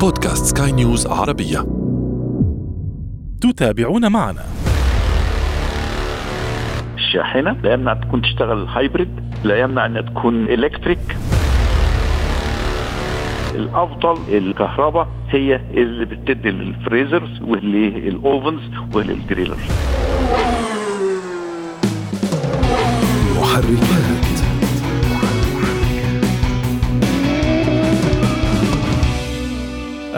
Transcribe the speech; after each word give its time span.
بودكاست 0.00 0.58
سكاي 0.58 0.72
نيوز 0.72 1.06
عربية. 1.06 1.66
تتابعون 3.40 4.12
معنا. 4.12 4.44
الشاحنه 6.96 7.56
لا 7.62 7.72
يمنع 7.72 7.94
تكون 7.94 8.22
تشتغل 8.22 8.66
hybrid 8.66 9.08
لا 9.44 9.60
يمنع 9.60 9.86
انها 9.86 10.02
تكون 10.02 10.44
electric 10.44 11.16
الأفضل 13.54 14.36
الكهرباء 14.36 15.08
هي 15.30 15.60
اللي 15.74 16.04
بتدي 16.04 16.50
لل 16.50 16.68
freezers 16.68 17.42
ولل 17.42 17.86
ovens 17.86 18.60
ولل 18.94 19.12
grillers 19.12 19.58
محركات 23.40 24.17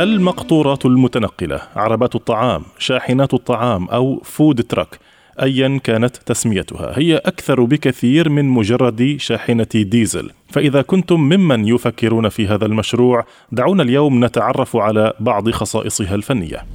المقطورات 0.01 0.87
المتنقلة 0.87 1.61
عربات 1.77 2.15
الطعام 2.15 2.63
شاحنات 2.79 3.35
الطعام 3.35 3.89
أو 3.89 4.21
food 4.25 4.63
truck 4.63 4.99
ايا 5.43 5.81
كانت 5.85 6.17
تسميتها. 6.17 6.99
هي 6.99 7.17
أكثر 7.17 7.65
بكثير 7.65 8.29
من 8.29 8.45
مجرد 8.45 9.17
شاحنة 9.19 9.67
ديزل. 9.75 10.31
فإذا 10.49 10.83
كنتم 10.83 11.21
ممن 11.21 11.69
يفكرون 11.69 12.29
في 12.29 12.47
هذا 12.47 12.67
المشروع 12.67 13.25
دعونا 13.53 13.83
اليوم 13.83 14.25
نتعرف 14.25 14.77
على 14.77 15.13
بعض 15.21 15.51
خصائصها 15.51 16.15
الفنية. 16.15 16.67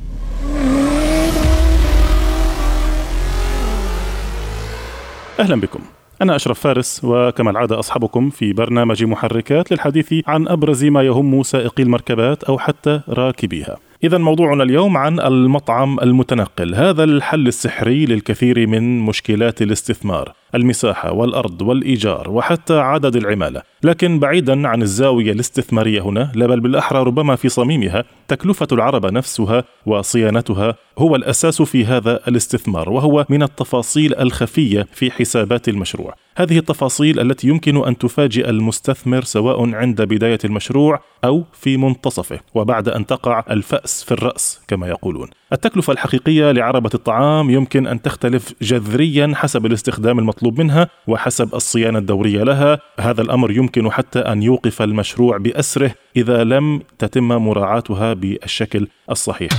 أهلا 5.39 5.61
بكم. 5.61 5.79
أنا 6.21 6.35
أشرف 6.35 6.59
فارس 6.59 7.01
وكما 7.03 7.51
العادة 7.51 7.79
أصحبكم 7.79 8.29
في 8.29 8.53
برنامج 8.53 9.03
محركات 9.03 9.71
للحديث 9.71 10.13
عن 10.27 10.47
أبرز 10.47 10.85
ما 10.85 11.03
يهم 11.03 11.43
سائقي 11.43 11.83
المركبات 11.83 12.43
أو 12.43 12.59
حتى 12.59 13.01
راكبيها. 13.09 13.77
إذا 14.03 14.17
موضوعنا 14.17 14.63
اليوم 14.63 14.97
عن 14.97 15.19
المطعم 15.19 15.99
المتنقل، 15.99 16.75
هذا 16.75 17.03
الحل 17.03 17.47
السحري 17.47 18.05
للكثير 18.05 18.67
من 18.67 18.99
مشكلات 18.99 19.61
الاستثمار، 19.61 20.33
المساحة 20.55 21.13
والأرض 21.13 21.61
والإيجار 21.61 22.31
وحتى 22.31 22.79
عدد 22.79 23.15
العمالة، 23.15 23.61
لكن 23.83 24.19
بعيدا 24.19 24.67
عن 24.67 24.81
الزاوية 24.81 25.31
الاستثمارية 25.31 26.01
هنا، 26.01 26.31
لا 26.35 26.47
بل 26.47 26.59
بالأحرى 26.59 27.03
ربما 27.03 27.35
في 27.35 27.49
صميمها، 27.49 28.03
تكلفة 28.27 28.67
العربة 28.71 29.09
نفسها 29.09 29.63
وصيانتها 29.85 30.75
هو 30.97 31.15
الأساس 31.15 31.61
في 31.61 31.85
هذا 31.85 32.19
الاستثمار، 32.27 32.89
وهو 32.89 33.25
من 33.29 33.43
التفاصيل 33.43 34.15
الخفية 34.15 34.87
في 34.93 35.11
حسابات 35.11 35.69
المشروع. 35.69 36.13
هذه 36.37 36.57
التفاصيل 36.57 37.19
التي 37.19 37.47
يمكن 37.47 37.87
أن 37.87 37.97
تفاجئ 37.97 38.49
المستثمر 38.49 39.23
سواء 39.23 39.75
عند 39.75 40.01
بداية 40.01 40.39
المشروع 40.45 40.99
أو 41.23 41.43
في 41.53 41.77
منتصفه 41.77 42.39
وبعد 42.55 42.89
أن 42.89 43.05
تقع 43.05 43.43
الفأس 43.51 44.03
في 44.03 44.11
الرأس 44.11 44.61
كما 44.67 44.87
يقولون. 44.87 45.29
التكلفة 45.53 45.93
الحقيقية 45.93 46.51
لعربة 46.51 46.89
الطعام 46.93 47.49
يمكن 47.49 47.87
أن 47.87 48.01
تختلف 48.01 48.53
جذريا 48.61 49.31
حسب 49.35 49.65
الاستخدام 49.65 50.19
المطلوب 50.19 50.59
منها 50.59 50.89
وحسب 51.07 51.55
الصيانة 51.55 51.99
الدورية 51.99 52.43
لها، 52.43 52.79
هذا 52.99 53.21
الأمر 53.21 53.51
يمكن 53.51 53.91
حتى 53.91 54.19
أن 54.19 54.43
يوقف 54.43 54.81
المشروع 54.81 55.37
بأسره 55.37 55.91
إذا 56.17 56.43
لم 56.43 56.81
تتم 56.99 57.27
مراعاتها 57.27 58.13
بالشكل 58.13 58.87
الصحيح. 59.11 59.49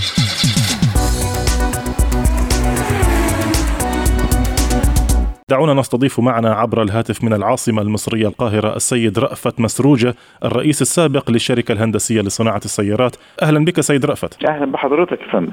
دعونا 5.50 5.74
نستضيف 5.74 6.20
معنا 6.20 6.54
عبر 6.54 6.82
الهاتف 6.82 7.24
من 7.24 7.32
العاصمة 7.32 7.82
المصرية 7.82 8.28
القاهرة 8.28 8.76
السيد 8.76 9.18
رأفت 9.18 9.60
مسروجة 9.60 10.14
الرئيس 10.44 10.82
السابق 10.82 11.30
للشركة 11.30 11.72
الهندسية 11.72 12.20
لصناعة 12.20 12.60
السيارات. 12.64 13.16
أهلا 13.42 13.64
بك 13.64 13.80
سيد 13.80 14.04
رأفت. 14.04 14.44
أهلا 14.44 14.72
بحضرتك 14.72 15.20
يا 15.20 15.32
فندم 15.32 15.52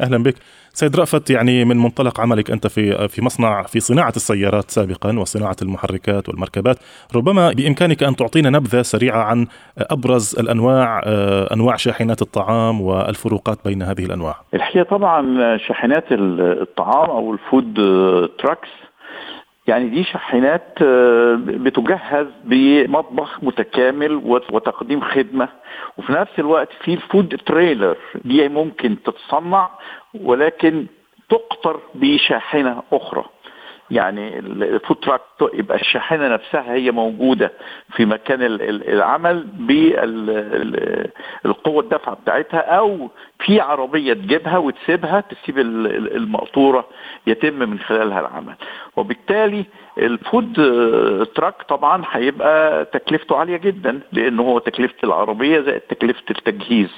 أهلا 0.00 0.22
بك. 0.22 0.34
سيد 0.72 0.96
رأفت 0.96 1.30
يعني 1.30 1.64
من 1.64 1.76
منطلق 1.76 2.20
عملك 2.20 2.50
أنت 2.50 2.66
في 2.66 3.08
في 3.08 3.24
مصنع 3.24 3.62
في 3.62 3.80
صناعة 3.80 4.12
السيارات 4.16 4.70
سابقا 4.70 5.18
وصناعة 5.18 5.56
المحركات 5.62 6.28
والمركبات. 6.28 6.76
ربما 7.16 7.52
بإمكانك 7.52 8.02
أن 8.02 8.16
تعطينا 8.16 8.50
نبذة 8.50 8.82
سريعة 8.82 9.22
عن 9.22 9.46
أبرز 9.78 10.38
الأنواع 10.38 11.02
أنواع 11.52 11.76
شاحنات 11.76 12.22
الطعام 12.22 12.80
والفروقات 12.80 13.58
بين 13.64 13.82
هذه 13.82 14.04
الأنواع. 14.04 14.36
الحقيقة 14.54 14.84
طبعا 14.84 15.38
شاحنات 15.56 16.04
الطعام 16.10 17.10
أو 17.10 17.32
ال 17.32 17.40
food 17.40 17.74
trucks 18.38 18.68
يعني 19.66 19.88
دي 19.88 20.04
شاحنات 20.04 20.78
آه، 20.82 21.34
بتجهز 21.44 22.26
بمطبخ 22.44 23.44
متكامل 23.44 24.14
وت- 24.14 24.52
وتقديم 24.52 25.00
خدمة. 25.00 25.48
وفي 25.98 26.12
نفس 26.12 26.32
الوقت 26.38 26.68
في 26.84 26.94
ال 26.94 27.03
food 27.03 27.40
trailer 27.46 27.96
دي 28.24 28.48
ممكن 28.48 29.02
تتصنع 29.02 29.68
ولكن 30.20 30.86
تقطر 31.28 31.80
بشاحنة 31.94 32.82
أخرى. 32.92 33.24
يعني 33.92 34.38
ال 34.38 34.50
food 34.50 34.96
truck 34.96 35.20
يبقى 35.54 35.76
الشاحنة 35.80 36.28
نفسها 36.28 36.72
هي 36.74 36.90
موجودة 36.90 37.52
في 37.96 38.04
مكان 38.04 38.42
ال- 38.42 38.62
ال- 38.62 38.88
العمل 38.88 39.46
بالقوه 41.42 41.82
الدفع 41.82 42.14
بتاعتها 42.14 42.58
أو 42.60 43.10
في 43.38 43.60
عربية 43.60 44.12
تجيبها 44.12 44.58
وتسيبها 44.58 45.20
تسيب 45.20 45.58
ال- 45.58 45.86
ال- 45.86 46.16
المقطورة 46.16 46.84
يتم 47.26 47.54
من 47.54 47.78
خلالها 47.78 48.20
العمل. 48.20 48.54
وبالتالي 48.96 49.64
ال 49.98 50.10
food 50.10 50.58
آه، 50.60 51.24
truck 51.34 51.62
طبعا 51.62 52.02
هيبقى 52.10 52.84
تكلفته 52.84 53.36
عالية 53.36 53.56
جدا 53.56 54.00
لأنه 54.12 54.42
هو 54.42 54.58
تكلفة 54.58 54.94
العربية 55.04 55.60
زائد 55.60 55.80
تكلفة 55.80 56.22
التجهيز. 56.30 56.90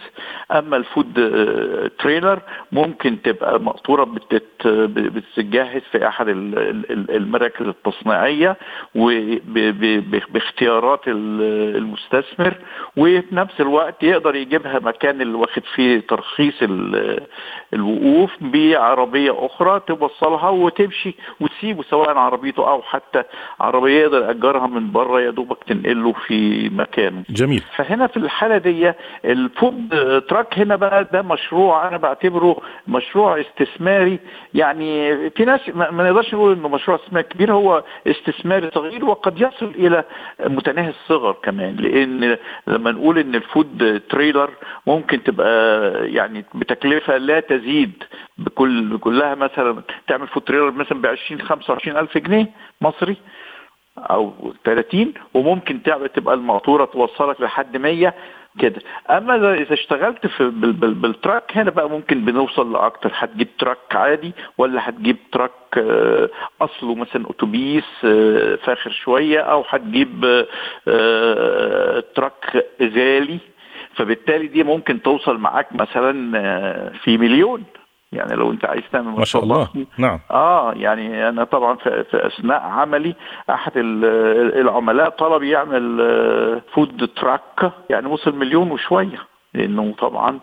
أما 0.52 0.76
ال 0.76 0.85
food 0.85 1.18
آه، 1.18 1.90
trailer 2.02 2.38
ممكن 2.72 3.22
تبقى 3.22 3.60
مقطوره 3.60 4.04
بتت- 4.04 4.66
بتتجهز 4.66 5.82
في 5.92 6.08
أحد 6.08 6.28
ال- 6.28 6.58
ال- 6.90 7.10
المراكز 7.16 7.66
التصنيعية 7.66 8.56
وباختيارات 9.74 11.00
المستثمر 11.08 12.54
وفي 12.96 13.22
نفس 13.32 13.60
الوقت 13.60 14.02
يقدر 14.02 14.34
يجيبها 14.36 14.78
مكان 14.78 15.20
اللي 15.20 15.34
واخد 15.34 15.62
فيه 15.74 16.00
ترخيص 16.00 16.54
ال- 16.62 17.20
الوقوف 17.74 18.30
بعربيه 18.40 19.46
أخرى 19.46 19.80
توصلها 19.80 20.48
وتمشي 20.48 21.14
وتسيبه 21.40 21.82
سواء 21.82 22.16
عربيته 22.18 22.70
أو 22.70 22.82
حتى 22.84 23.22
عربية 23.60 24.00
يقدر 24.00 24.22
يأجرها 24.22 24.66
من 24.66 24.92
بره 24.92 25.20
يا 25.20 25.30
دوبك 25.30 25.64
تنقله 25.66 26.12
في 26.12 26.68
مكانه. 26.68 27.22
جميل. 27.30 27.62
فهنا 27.76 28.06
في 28.06 28.16
الحالة 28.16 28.58
دي 28.58 28.92
ال 29.24 29.37
food 29.37 29.88
truck 30.28 30.58
هنا 30.58 30.76
بقى 30.76 31.08
ده 31.12 31.22
مشروع 31.22 31.88
أنا 31.88 31.96
بعتبره 31.96 32.56
مشروع 32.88 33.40
استثماري. 33.40 34.18
يعني 34.54 35.14
في 35.30 35.44
ناس 35.44 35.60
ما 35.74 36.04
نقدرش 36.10 36.34
نقول 36.34 36.52
إنه 36.52 36.68
مشروع 36.68 36.96
استثماري 36.98 37.26
كبير 37.28 37.52
هو 37.52 37.84
استثماري 38.06 38.70
صغير 38.74 39.04
وقد 39.04 39.40
يصل 39.40 39.66
إلى 39.78 40.04
متناهي 40.46 40.90
الصغر 40.90 41.32
كمان. 41.42 41.76
لأن 41.76 42.36
لما 42.66 42.90
نقول 42.90 43.18
إن 43.18 43.34
ال 43.34 43.48
food 43.48 44.02
trailer 44.10 44.50
ممكن 44.86 45.22
تبقى 45.22 45.94
يعني 46.12 46.44
بتكلفة 46.54 47.16
لا 47.16 47.40
تزيد 47.40 48.04
بكل 48.38 48.98
كلها 48.98 49.34
مثلا 49.34 49.82
تعمل 50.08 50.26
food 50.28 50.42
trailer 50.42 50.70
مثلا 50.70 51.00
ب 51.02 51.06
20 51.06 51.40
25 51.40 51.96
ألف 51.98 52.18
جنيه 52.18 52.46
مصري 52.80 53.16
أو 53.98 54.54
30 54.64 55.14
وممكن 55.34 55.82
تبقى 56.14 56.34
المقطورة 56.34 56.84
توصلك 56.84 57.40
لحد 57.40 57.76
100 57.76 58.14
كده. 58.58 58.80
أما 59.10 59.54
إذا 59.54 59.72
اشتغلت 59.74 60.26
في 60.26 60.50
بال 60.50 60.72
بال 60.72 60.94
بال 60.94 61.12
truck 61.12 61.56
هنا 61.56 61.70
بقى 61.70 61.90
ممكن 61.90 62.24
بنوصل 62.24 62.72
لأكتر. 62.72 63.10
هتجيب 63.14 63.48
truck 63.58 63.78
عادي 63.96 64.32
ولا 64.58 64.88
هتجيب 64.88 65.16
truck 65.32 65.50
آه، 65.78 66.28
أصله 66.60 66.94
مثلا 66.94 67.30
أتوبيس 67.30 67.84
آه، 68.04 68.54
فاخر 68.56 68.90
شوية 68.90 69.40
أو 69.40 69.64
هتجيب 69.68 70.44
آه، 70.88 72.04
truck 72.14 72.66
غالي 72.82 73.38
فبالتالي 73.94 74.46
دي 74.46 74.62
ممكن 74.62 75.02
توصل 75.02 75.38
معاك 75.38 75.72
مثلا 75.72 76.92
في 77.04 77.18
مليون. 77.18 77.64
يعني 78.14 78.34
لو 78.34 78.50
انت 78.50 78.64
عايز 78.64 78.82
تعمل 78.92 79.18
ما 79.18 79.24
شاء 79.24 79.42
الله. 79.42 79.68
نعم. 79.98 80.20
آه 80.30 80.72
يعني 80.72 81.28
أنا 81.28 81.44
طبعا 81.44 81.76
في, 81.76 82.04
في 82.10 82.26
أثناء 82.26 82.60
عملي 82.62 83.14
أحد 83.50 83.72
ال- 83.76 84.60
العملاء 84.60 85.08
طلب 85.08 85.42
يعمل 85.42 86.00
آه، 86.00 86.62
food 86.74 87.08
truck 87.16 87.72
يعني 87.90 88.06
وصل 88.06 88.36
مليون 88.36 88.70
وشوية 88.70 89.18
لأنه 89.54 89.94
طبعا 89.98 90.40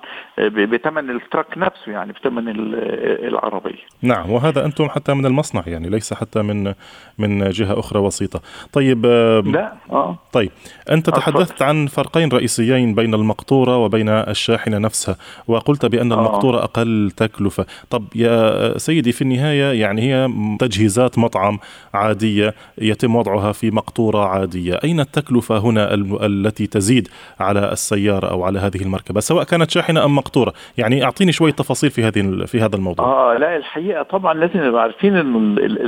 بثمن 0.48 1.10
ال 1.10 1.18
truck 1.18 1.58
نفسه 1.58 1.92
يعني 1.92 2.14
بثمن 2.14 2.48
ال- 2.50 3.28
العربية. 3.28 3.80
نعم 4.02 4.30
وهذا 4.32 4.66
أنتم 4.66 4.90
حتى 4.90 5.14
من 5.14 5.26
المصنع 5.26 5.64
يعني 5.68 5.90
ليس 5.90 6.14
حتى 6.14 6.42
من 6.42 6.74
من 7.18 7.50
جهة 7.50 7.80
أخرى 7.80 8.00
وسيطة. 8.00 8.42
طيب 8.74 9.06
لا 9.06 9.74
آه. 9.92 10.18
طيب 10.34 10.52
أنت 10.92 11.10
أتفضل. 11.10 11.22
تحدثت 11.46 11.62
عن 11.62 11.88
فرقين 11.88 12.30
رئيسيين 12.32 12.96
بين 12.96 13.14
المقطورة 13.14 13.78
وبين 13.78 14.10
الشاحنة 14.10 14.78
نفسها 14.78 15.16
وقلت 15.48 15.86
بأن 15.86 16.12
آه. 16.12 16.16
المقطورة 16.16 16.64
أقل 16.64 17.12
تكلفة. 17.18 17.66
طب 17.90 18.04
يا 18.16 18.78
سيدي 18.78 19.12
في 19.12 19.22
النهاية 19.22 19.82
يعني 19.82 20.02
هي 20.02 20.30
تجهيزات 20.60 21.18
مطعم 21.18 21.60
عادية 21.94 22.54
يتم 22.78 23.16
وضعها 23.16 23.52
في 23.52 23.72
مقطورة 23.72 24.26
عادية. 24.26 24.80
أين 24.84 25.00
التكلفة 25.00 25.58
هنا 25.58 25.94
التي 26.26 26.68
تزيد 26.68 27.08
على 27.40 27.72
السيارة 27.72 28.28
أو 28.28 28.44
على 28.44 28.60
هذه 28.60 28.82
المركبة؟ 28.82 28.92
المركبات 29.02 29.24
سواء 29.24 29.44
كانت 29.44 29.72
شاحنة 29.72 30.06
أم 30.06 30.16
مقطوره 30.32 30.54
يعني 30.78 31.04
أعطيني 31.04 31.32
شوية 31.32 31.52
تفاصيل 31.52 31.90
في 31.90 32.04
هذه 32.04 32.46
في 32.46 32.62
هذا 32.62 32.76
الموضوع. 32.76 33.06
آه 33.06 33.38
لا 33.38 33.58
الحقيقة 33.58 34.04
طبعا 34.04 34.34
لازم 34.34 34.64
نبقى 34.68 34.82
عارفين 34.82 35.16
انه 35.16 35.38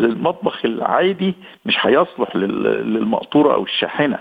المطبخ 0.06 0.66
العادي 0.66 1.34
مش 1.66 1.76
هيصلح 1.82 2.36
للمقطورة 2.36 3.54
أو 3.54 3.64
الشاحنة. 3.64 4.20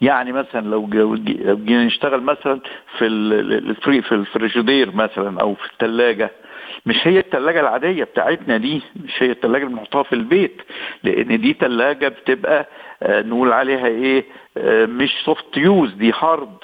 يعني 0.00 0.32
مثلا 0.32 0.66
لو 0.66 0.86
جينا 1.64 1.84
نشتغل 1.84 2.22
مثلا 2.22 2.60
في 2.98 3.06
الفري 3.06 4.02
في 4.02 4.12
الفريجيدير 4.12 4.94
مثلا 4.96 5.40
أو 5.40 5.54
في 5.54 5.72
الثلاجه 5.72 6.30
مش 6.86 6.96
هي 7.06 7.18
الثلاجة 7.18 7.60
العادية 7.60 8.04
بتاعتنا 8.04 8.56
دي 8.56 8.82
مش 9.04 9.12
هي 9.22 9.30
الثلاجة 9.30 9.62
اللي 9.64 9.74
بنحطها 9.74 10.02
في 10.02 10.12
البيت 10.14 10.62
لأن 11.04 11.40
دي 11.40 11.52
ثلاجة 11.60 12.08
بتبقى 12.08 12.68
آه 13.02 13.22
نقول 13.22 13.52
عليها 13.52 13.86
إيه 13.86 14.24
آه 14.56 14.86
مش 14.86 15.10
soft 15.24 15.56
use 15.56 15.92
دي 15.92 16.12
hard 16.20 16.56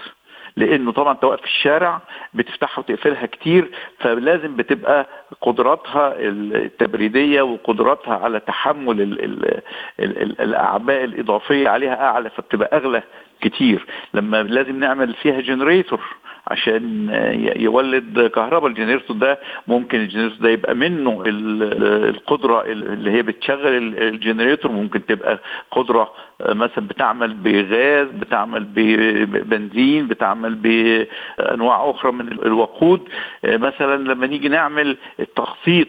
لأنه 0.57 0.93
طبعا 0.93 1.13
انت 1.13 1.25
واقف 1.25 1.41
في 1.41 1.47
الشارع 1.47 2.01
بتفتحها 2.35 2.79
وتقفلها 2.79 3.27
كتير 3.27 3.71
فلازم 3.99 4.57
بتبقى 4.57 5.07
قدراتها 5.41 6.15
التبريدية 6.19 7.43
وقدراتها 7.43 8.15
على 8.17 8.41
تحمل 8.41 9.01
ال 9.01 9.25
ال 9.25 9.63
ال 10.01 10.41
الأعباء 10.41 11.05
الإضافية 11.05 11.69
عليها 11.69 12.05
أعلى 12.05 12.31
فبتبقى 12.31 12.77
أغلى 12.77 13.03
كتير. 13.41 13.87
لما 14.15 14.43
لازم 14.43 14.81
نعمل 14.81 15.15
فيها 15.15 15.41
generator 15.41 16.01
عشان 16.47 17.09
يولد 17.57 18.27
كهرباء. 18.35 18.67
ال 18.71 18.75
generator 18.75 19.17
ده 19.17 19.39
ممكن 19.67 20.01
ال 20.01 20.05
generator 20.05 20.39
ده 20.41 20.51
يبقى 20.51 20.75
منه 20.75 21.23
القدرة 21.27 22.63
اللي 22.65 23.11
هي 23.11 23.23
بتشغل 23.23 23.99
ال 23.99 24.06
generator. 24.06 24.73
ممكن 24.73 25.07
تبقى 25.07 25.39
قدرة 25.71 26.13
مثلا 26.49 26.87
بتعمل 26.89 27.35
بغاز 27.35 28.09
بتعمل 28.09 28.65
ببنزين 28.75 30.07
بتعمل 30.09 30.55
بأنواع 30.55 31.91
أخرى 31.91 32.13
من 32.13 32.33
الوقود. 32.33 33.09
مثلا 33.45 33.97
لما 34.13 34.27
نيجي 34.27 34.49
نعمل 34.49 34.97
التخطيط 35.21 35.89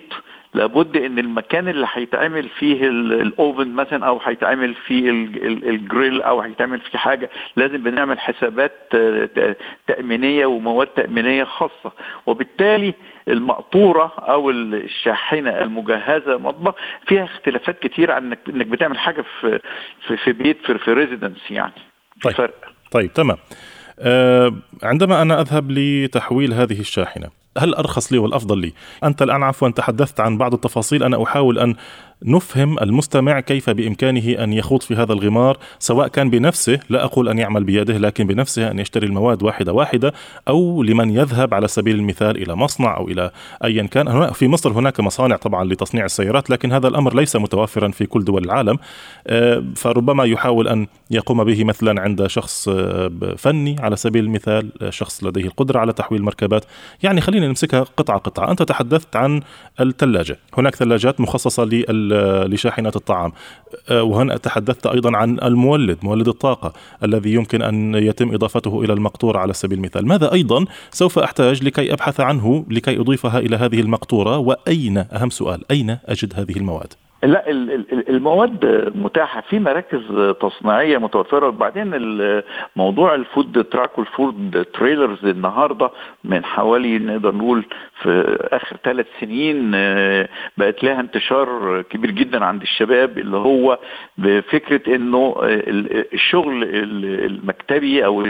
لابد 0.54 0.98
إن 0.98 1.20
المكان 1.20 1.68
اللي 1.68 1.88
هيتعمل 1.94 2.50
فيه 2.50 2.88
ال 2.88 3.04
oven 3.04 3.68
مثلا 3.68 4.08
أو 4.08 4.20
هيتعمل 4.24 4.74
فيه 4.74 5.10
الجريل 5.70 6.22
أو 6.22 6.42
هيتعمل 6.42 6.80
فيه 6.80 6.98
حاجة 6.98 7.30
لازم 7.56 7.78
بنعمل 7.78 8.20
حسابات 8.20 8.74
تأمينية 9.88 10.46
ومواد 10.46 10.88
تأمينية 10.88 11.44
خاصة. 11.44 11.92
وبالتالي 12.26 12.94
المقطورة 13.28 14.14
أو 14.18 14.50
الشاحنة 14.50 15.50
المجهزة 15.50 16.38
مطبخ 16.38 16.76
فيها 17.08 17.24
اختلافات 17.24 17.80
كتير 17.80 18.12
عن 18.12 18.38
انك 18.50 18.68
بتعمل 18.68 18.98
حاجة 18.98 19.26
في 19.42 19.60
في, 20.24 20.32
بيت 20.32 20.58
في, 20.66 20.78
في 20.78 20.94
residence 20.94 21.52
يعني. 21.52 21.74
طيب. 22.24 22.34
فرق. 22.36 22.56
طيب 22.92 23.14
تمام. 23.14 23.38
أه 24.00 24.54
عندما 24.84 25.22
أنا 25.22 25.42
أذهب 25.42 25.72
لتحويل 25.72 26.54
هذه 26.54 26.80
الشاحنة 26.80 27.41
هل 27.58 27.74
أرخص 27.74 28.12
لي 28.14 28.18
والأفضل 28.18 28.58
لي؟ 28.58 28.74
أنت 29.04 29.22
الآن 29.22 29.44
عفوا 29.44 29.70
تحدثت 29.70 30.20
عن 30.20 30.38
بعض 30.38 30.54
التفاصيل 30.54 31.04
أنا 31.04 31.24
أحاول 31.24 31.60
أن 31.60 31.76
نفهم 32.26 32.80
المستمع 32.80 33.40
كيف 33.40 33.70
بإمكانه 33.70 34.44
أن 34.44 34.54
يخوض 34.54 34.82
في 34.82 34.96
هذا 34.96 35.14
الغمار 35.14 35.58
سواء 35.80 36.08
كان 36.08 36.30
بنفسه 36.30 36.80
لا 36.90 37.04
أقول 37.04 37.30
أن 37.30 37.40
يعمل 37.40 37.64
بيده 37.64 37.98
لكن 37.98 38.28
بنفسه 38.28 38.72
أن 38.72 38.80
يشتري 38.80 39.08
المواد 39.08 39.44
واحدة 39.44 39.74
واحدة 39.74 40.14
أو 40.48 40.84
لمن 40.84 41.10
يذهب 41.10 41.54
على 41.54 41.68
سبيل 41.68 41.96
المثال 41.96 42.42
إلى 42.42 42.56
مصنع 42.56 42.98
أو 42.98 43.08
إلى 43.08 43.32
ايا 43.64 43.84
كان. 43.84 44.32
في 44.32 44.48
مصر 44.48 44.72
هناك 44.72 45.00
مصانع 45.00 45.36
طبعا 45.36 45.64
لتصنيع 45.64 46.06
السيارات 46.06 46.50
لكن 46.50 46.72
هذا 46.72 46.88
الأمر 46.88 47.16
ليس 47.16 47.36
متوفرا 47.36 47.92
في 47.92 48.06
كل 48.06 48.24
دول 48.24 48.44
العالم. 48.44 48.78
آه، 49.28 49.64
فربما 49.76 50.26
يحاول 50.26 50.68
أن 50.68 50.88
يقوم 51.12 51.44
به 51.44 51.64
مثلا 51.64 52.02
عند 52.02 52.28
شخص 52.28 52.70
آه، 52.70 53.12
فني 53.38 53.76
على 53.80 53.96
سبيل 53.96 54.24
المثال 54.26 54.72
آه، 54.82 54.90
شخص 54.90 55.24
لديه 55.24 55.46
القدرة 55.46 55.80
على 55.80 55.94
تحويل 55.94 56.24
مركبات. 56.24 56.66
يعني 57.04 57.22
خلينا 57.22 57.41
نمسكها 57.48 57.86
قطعة 57.98 58.18
قطعة. 58.18 58.52
أنت 58.52 58.64
تحدثت 58.64 59.16
عن 59.16 59.42
الثلاجة. 59.80 60.40
هناك 60.58 60.76
ثلاجات 60.76 61.22
مخصصة 61.22 61.64
لل 61.64 62.52
لشاحنة 62.52 62.92
الطعام. 62.96 63.32
أه، 63.90 64.04
وهنا 64.04 64.38
تحدثت 64.38 64.88
أيضا 64.88 65.18
عن 65.18 65.40
المولد 65.40 65.98
مولد 66.04 66.28
الطاقة 66.28 66.74
الذي 67.04 67.34
يمكن 67.34 67.62
أن 67.62 67.96
يتم 67.96 68.34
إضافته 68.34 68.82
إلى 68.84 68.94
المقطورة 68.94 69.40
على 69.40 69.54
سبيل 69.54 69.78
المثال. 69.78 70.08
ماذا 70.08 70.34
أيضا 70.34 70.66
سوف 70.92 71.20
أحتاج 71.20 71.64
لكي 71.64 71.94
أبحث 71.94 72.20
عنه 72.20 72.66
لكي 72.70 73.00
أضيفها 73.00 73.40
إلى 73.40 73.56
هذه 73.56 73.80
المقطورة؟ 73.80 74.38
وأين 74.38 74.98
أهم 74.98 75.30
سؤال 75.30 75.72
أين 75.72 75.98
أجد 76.06 76.34
هذه 76.40 76.58
المواد؟ 76.58 76.94
لا 77.24 77.50
المواد 78.10 78.92
متاحة 78.96 79.42
في 79.42 79.60
مراكز 79.60 80.34
تصنيعية 80.42 80.98
متوفرة. 80.98 81.48
وبعدين 81.48 81.92
موضوع 82.76 83.16
ال 83.16 83.25
food 83.25 83.64
truck 83.64 83.98
وال 83.98 84.20
food 84.20 84.66
trailers 84.74 85.26
النهارده 85.26 85.92
من 86.24 86.46
حوالي 86.46 87.00
نقدر 87.00 87.36
نقول 87.36 87.66
في 88.02 88.38
آخر 88.52 88.78
ثلاث 88.84 89.06
سنين 89.20 89.72
بقت 90.58 90.84
لها 90.84 91.00
انتشار 91.00 91.82
كبير 91.82 92.12
جدا 92.12 92.46
عند 92.46 92.62
الشباب 92.62 93.18
اللي 93.18 93.38
هو 93.38 93.80
بفكرة 94.18 94.96
إنه 94.96 95.36
الشغل 96.14 96.64
المكتبي 97.26 98.06
أو 98.06 98.22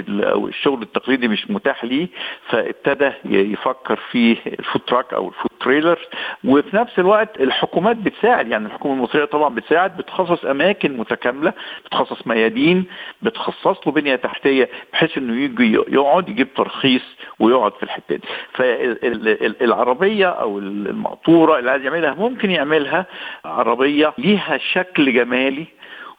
الشغل 0.48 0.82
التقليدي 0.82 1.28
مش 1.28 1.52
متاح 1.52 1.86
ليه 1.86 2.08
فابتدى 2.50 3.12
يفكر 3.26 3.96
في 4.12 4.38
ال 4.60 4.64
food 4.64 4.82
truck 4.82 5.14
أو 5.14 5.28
ال 5.28 5.33
food 5.33 5.52
trailer 5.60 6.00
وفي 6.46 6.76
نفس 6.76 7.00
الوقت 7.00 7.42
الحكومات 7.42 7.98
بتساعد 7.98 8.48
يعني 8.48 8.66
الحكومة 8.82 9.00
المصرية 9.04 9.26
طبعا 9.26 9.56
بتساعد 9.56 9.98
بتخصص 9.98 10.46
أماكن 10.46 10.98
متكاملة 10.98 11.54
بتخصص 11.86 12.28
ميادين 12.28 12.86
بتخصص 13.22 13.88
له 13.88 13.94
بنية 13.94 14.16
تحتية 14.16 14.70
بحيث 14.94 15.18
إنه 15.18 15.42
يجي 15.44 15.74
يقعد 15.74 16.30
يجيب 16.30 16.54
ترخيص 16.54 17.02
ويقعد 17.40 17.74
في 17.74 17.84
الحتة 17.84 18.16
دي. 18.16 18.22
فالعربية 18.54 20.28
أو 20.30 20.60
المقطورة 20.60 21.60
اللي 21.60 21.72
عايز 21.72 21.84
يعملها 21.84 22.14
ممكن 22.14 22.52
يعملها 22.52 23.06
عربية 23.46 24.14
ليها 24.18 24.58
شكل 24.58 25.14
جمالي 25.14 25.66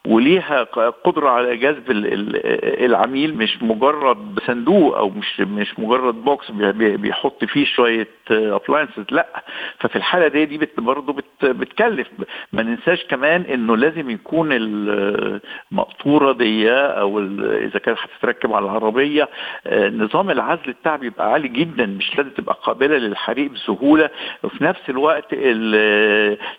وليها 0.07 0.63
قدرة 1.05 1.29
على 1.29 1.57
جذب 1.57 1.85
العميل 2.85 3.35
مش 3.37 3.63
مجرد 3.63 4.39
صندوق 4.47 4.97
أو 4.97 5.09
مش 5.11 5.41
مش 5.41 5.79
مجرد 5.79 6.15
box 6.25 6.51
بيحط 6.51 7.45
فيه 7.45 7.65
شوية 7.65 8.09
appliances 8.31 9.05
لأ. 9.11 9.43
ففي 9.79 9.97
الحالة 9.97 10.29
دي 10.29 10.47
دي 10.47 10.69
برضه 10.79 11.17
بتكلف. 11.43 12.09
ما 12.53 12.63
ننساش 12.63 13.05
كمان 13.05 13.41
إنه 13.43 13.77
لازم 13.77 14.11
يكون 14.11 14.49
المقطورة 14.53 16.33
دي 16.33 16.71
أو 16.73 17.19
إذا 17.41 17.79
كانت 17.79 17.99
هتتركب 17.99 18.53
على 18.53 18.65
العربية 18.65 19.29
نظام 19.73 20.31
العزل 20.31 20.73
بتاعها 20.83 20.97
بيبقى 20.97 21.33
عالي 21.33 21.49
جدا 21.49 21.87
مش 21.87 22.17
لازم 22.19 22.31
تبقى 22.31 22.59
قابلة 22.63 22.97
للحريق 22.97 23.51
بسهولة. 23.51 24.11
وفي 24.43 24.65
نفس 24.65 24.81
الوقت 24.91 25.35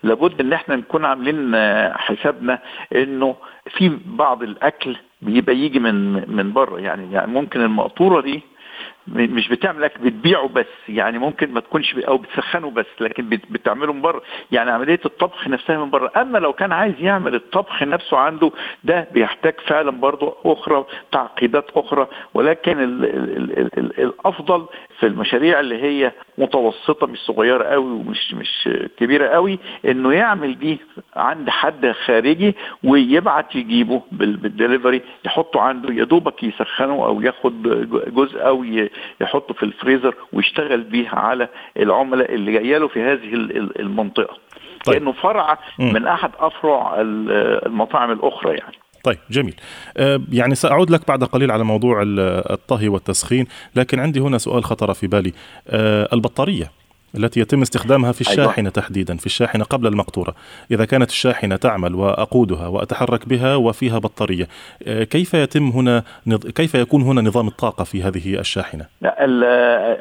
لابد 0.03 0.39
إن 0.41 0.53
إحنا 0.53 0.75
نكون 0.75 1.06
عاملين 1.06 1.56
حسابنا 1.98 2.60
إنه 2.96 3.33
في 3.70 3.98
بعض 4.05 4.43
الأكل 4.43 4.96
بيبقى 5.22 5.55
يجي 5.55 5.79
من 5.79 6.13
من 6.36 6.53
بره. 6.53 6.79
يعني 6.79 7.12
يعني 7.13 7.32
ممكن 7.32 7.62
المقطورة 7.62 8.22
دي 8.22 8.41
مش 9.07 9.50
بتعمل 9.50 9.83
أكل 9.83 10.00
بتبيعه 10.03 10.48
بس 10.48 10.65
يعني 10.89 11.19
ممكن 11.19 11.53
ما 11.53 11.60
تكونش 11.60 11.95
أو 11.95 12.17
بتسخنه 12.17 12.69
بس 12.72 12.86
لكن 13.01 13.29
بتعمله 13.29 13.93
من 13.93 14.01
بره. 14.01 14.22
يعني 14.51 14.72
عملية 14.72 15.00
الطبخ 15.05 15.48
نفسها 15.48 15.77
من 15.77 15.89
بره. 15.89 16.12
أما 16.17 16.38
لو 16.38 16.53
كان 16.53 16.72
عايز 16.72 16.93
يعمل 17.00 17.36
الطبخ 17.36 17.83
نفسه 17.83 18.17
عنده 18.17 18.51
ده 18.83 19.07
بيحتاج 19.13 19.53
فعلا 19.67 19.91
برضه 19.91 20.36
أخرى 20.45 20.86
تعقيدات 21.12 21.65
أخرى. 21.75 22.07
ولكن 22.33 22.79
ال 22.83 23.05
ال 23.05 23.57
ال 23.60 23.79
ال 23.79 24.00
الأفضل 24.03 24.65
في 25.00 25.05
المشاريع 25.07 25.60
اللي 25.60 25.83
هي 25.83 26.12
متوسطة 26.38 27.07
مش 27.07 27.19
صغيرة 27.19 27.63
قوي 27.63 27.91
ومش 27.91 28.33
مش 28.33 28.69
كبيرة 28.98 29.27
قوي 29.27 29.60
إنه 29.86 30.13
يعمل 30.13 30.60
دي 30.60 30.77
عند 31.15 31.50
حد 31.50 31.91
خارجي 31.91 32.55
ويبعت 32.83 33.55
يجيبه 33.55 34.01
بالدليفري 34.12 35.01
يحطه 35.25 35.62
عنده 35.62 35.93
يا 35.93 36.03
دوبك 36.03 36.43
يسخنه 36.43 36.93
أو 37.05 37.22
ياخد 37.22 37.63
جزء 38.15 38.48
أو 38.48 38.63
يحطه 39.22 39.54
في 39.54 39.64
الفريزر 39.64 40.16
ويشتغل 40.34 40.82
بيه 40.82 41.10
على 41.10 41.50
العملاء 41.78 42.34
اللي 42.36 42.52
جاية 42.52 42.78
له 42.78 42.88
في 42.88 43.02
هذه 43.02 43.34
المنطقة. 43.80 44.38
طيب. 44.86 44.96
كانه 44.96 45.12
فرع 45.12 45.60
من 45.80 46.08
أحد 46.08 46.32
أفرع 46.40 46.96
المطاعم 47.66 48.12
الأخرى 48.12 48.58
يعني. 48.58 48.76
طيب 49.04 49.18
جميل. 49.30 49.56
يعني 50.32 50.56
سأعود 50.56 50.90
لك 50.90 51.08
بعد 51.08 51.24
قليل 51.24 51.52
على 51.52 51.64
موضوع 51.64 52.02
الطهي 52.06 52.88
والتسخين 52.88 53.46
لكن 53.76 54.00
عندي 54.00 54.20
هنا 54.20 54.38
سؤال 54.38 54.64
خطر 54.64 54.94
في 54.94 55.08
بالي. 55.08 55.34
البطارية 56.14 56.72
التي 57.17 57.39
يتم 57.39 57.62
استخدامها 57.62 58.12
في. 58.12 58.22
الشاحنة 58.22 58.58
أيوة. 58.58 58.70
تحديدا 58.70 59.17
في 59.17 59.25
الشاحنة 59.25 59.63
قبل 59.63 59.88
المقطورة 59.88 60.36
إذا 60.72 60.86
كانت 60.86 61.10
الشاحنة 61.10 61.55
تعمل 61.55 61.96
وأقودها 61.96 62.67
وأتحرك 62.67 63.29
بها 63.29 63.55
وفيها 63.55 63.98
بطارية 64.00 64.48
كيف 64.86 65.34
يتم 65.34 65.63
هنا 65.63 66.03
كيف 66.55 66.75
يكون 66.75 67.01
هنا 67.01 67.22
نظام 67.22 67.48
الطاقة 67.48 67.84
في 67.84 68.03
هذه 68.03 68.39
الشاحنة 68.39 68.86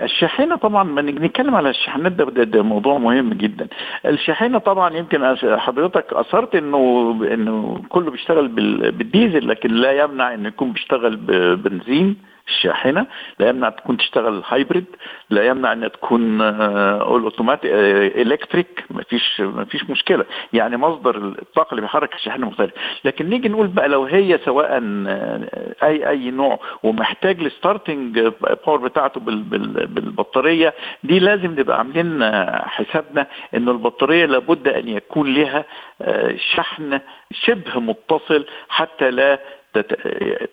الشاحنة 0.03 0.57
طبعا 0.57 1.01
نتكلم 1.01 1.55
على 1.55 1.71
الشاحنات 1.71 2.13
ده, 2.13 2.25
ده, 2.25 2.45
ده 2.45 2.63
موضوع 2.63 2.99
مهم 2.99 3.33
جدا 3.35 3.67
الشاحنة 4.07 4.59
طبعا 4.59 4.97
يمكن 4.97 5.37
حضرتك 5.59 6.07
أشرت 6.13 6.55
إنه 6.55 7.11
إنه 7.33 7.83
كله 7.89 8.11
بيشتغل 8.11 8.49
بالديزل 8.93 9.49
لكن 9.49 9.71
لا 9.71 9.93
يمنع 9.93 10.35
إنه 10.35 10.49
يكون 10.49 10.73
بيشتغل 10.73 11.17
ببنزين 11.17 12.17
الشاحنة. 12.49 13.07
لا 13.39 13.49
يمنع 13.49 13.69
تكون 13.69 13.97
تشتغل 13.97 14.43
hybrid 14.49 14.85
لا 15.31 15.47
يمنع 15.47 15.73
انها 15.73 15.89
تكون 15.89 16.41
all 16.41 17.23
automatic 17.23 17.71
electric 17.73 18.85
مفيش 18.91 19.41
مفيش 19.41 19.91
مشكلة. 19.91 20.25
يعني 20.53 20.77
مصدر 20.77 21.17
الطاقة 21.17 21.71
اللي 21.71 21.81
بيحرك 21.83 22.15
الشاحنة 22.15 22.47
مختلف. 22.47 22.73
لكن 23.05 23.29
نيجي 23.29 23.49
نقول 23.49 23.67
بقى 23.67 23.89
لو 23.89 24.05
هي 24.05 24.39
سواء 24.45 24.69
آه، 25.09 25.75
أي 25.83 26.09
أي 26.09 26.31
نوع 26.31 26.59
ومحتاج 26.83 27.41
ال 27.41 27.50
starting 27.50 28.19
power 28.67 28.79
بتاعته 28.79 29.21
بالبطارية 29.21 30.75
دي 31.05 31.19
لازم 31.19 31.51
نبقى 31.61 31.79
عاملين 31.79 32.25
حسابنا 32.69 33.27
إن 33.55 33.69
البطارية 33.69 34.27
لابد 34.27 34.69
أن 34.69 34.89
يكون 34.89 35.35
لها 35.35 35.65
آه، 36.03 36.35
شحن 36.55 37.01
شبه 37.33 37.81
متصل 37.81 38.47
حتى 38.69 39.11
لا 39.11 39.39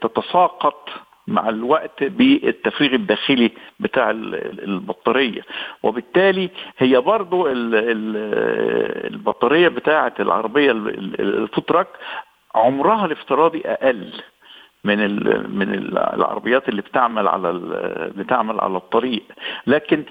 تتساقط 0.01 0.89
مع 1.29 1.49
الوقت 1.49 2.03
بالتفريغ 2.03 2.93
الداخلي 2.93 3.51
بتاع 3.79 4.09
البطارية. 4.09 5.41
وبالتالي 5.83 6.49
هي 6.77 7.01
برضو 7.01 7.47
البطارية 9.07 9.67
بتاعة 9.67 10.13
العربية 10.19 10.71
ال 10.71 10.83
food 10.83 11.29
truck 11.29 11.87
عمرها 12.55 13.05
الافتراضي 13.05 13.61
أقل 13.65 14.13
من 14.83 14.97
من 15.57 15.73
العربيات 15.97 16.69
اللي 16.69 16.81
بتعمل 16.81 17.27
على 17.27 17.53
بتعمل 18.15 18.59
على 18.59 18.77
الطريق. 18.77 19.23
لكن 19.67 20.03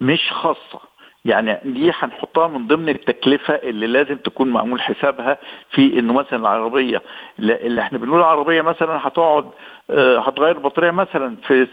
مش 0.00 0.30
خاصة. 0.30 0.93
يعني 1.24 1.58
دي 1.64 1.92
هنحطها 1.94 2.48
من 2.48 2.66
ضمن 2.66 2.88
التكلفة 2.88 3.54
اللي 3.54 3.86
لازم 3.86 4.16
تكون 4.16 4.48
معمول 4.48 4.80
حسابها 4.82 5.38
في 5.70 5.98
إنه 5.98 6.12
مثلا 6.12 6.38
العربية؟ 6.38 7.02
اللي 7.38 7.80
إحنا 7.80 7.98
بنقول 7.98 8.18
العربية 8.18 8.62
مثلا 8.62 9.06
هتقعد 9.08 9.50
آه، 9.90 10.18
هتغير 10.18 10.56
البطارية 10.56 10.90
مثلا 10.90 11.36
في 11.46 11.66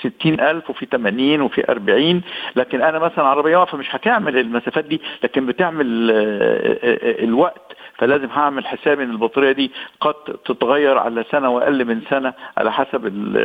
ستين 0.00 0.40
ألف 0.40 0.70
وفي 0.70 0.86
80 0.86 1.40
وفي 1.40 1.70
40 1.72 2.22
لكن 2.56 2.82
أنا 2.82 2.98
مثلا 2.98 3.24
عربية 3.24 3.56
واقفة 3.56 3.78
مش 3.78 3.94
هتعمل 3.94 4.38
المسافات 4.38 4.84
دي 4.84 5.00
لكن 5.24 5.46
بتعمل 5.46 6.10
آه، 6.10 6.78
آه، 6.82 7.24
الوقت. 7.24 7.76
فلازم 8.02 8.28
هعمل 8.28 8.66
حسابي 8.66 9.02
إن 9.04 9.10
البطاريه 9.10 9.52
دي 9.52 9.70
قد 10.00 10.14
تتغير 10.44 10.98
على 10.98 11.24
سنة 11.30 11.50
وأقل 11.50 11.84
من 11.84 12.00
سنة 12.10 12.34
على 12.56 12.72
حسب 12.72 13.06
ال 13.06 13.36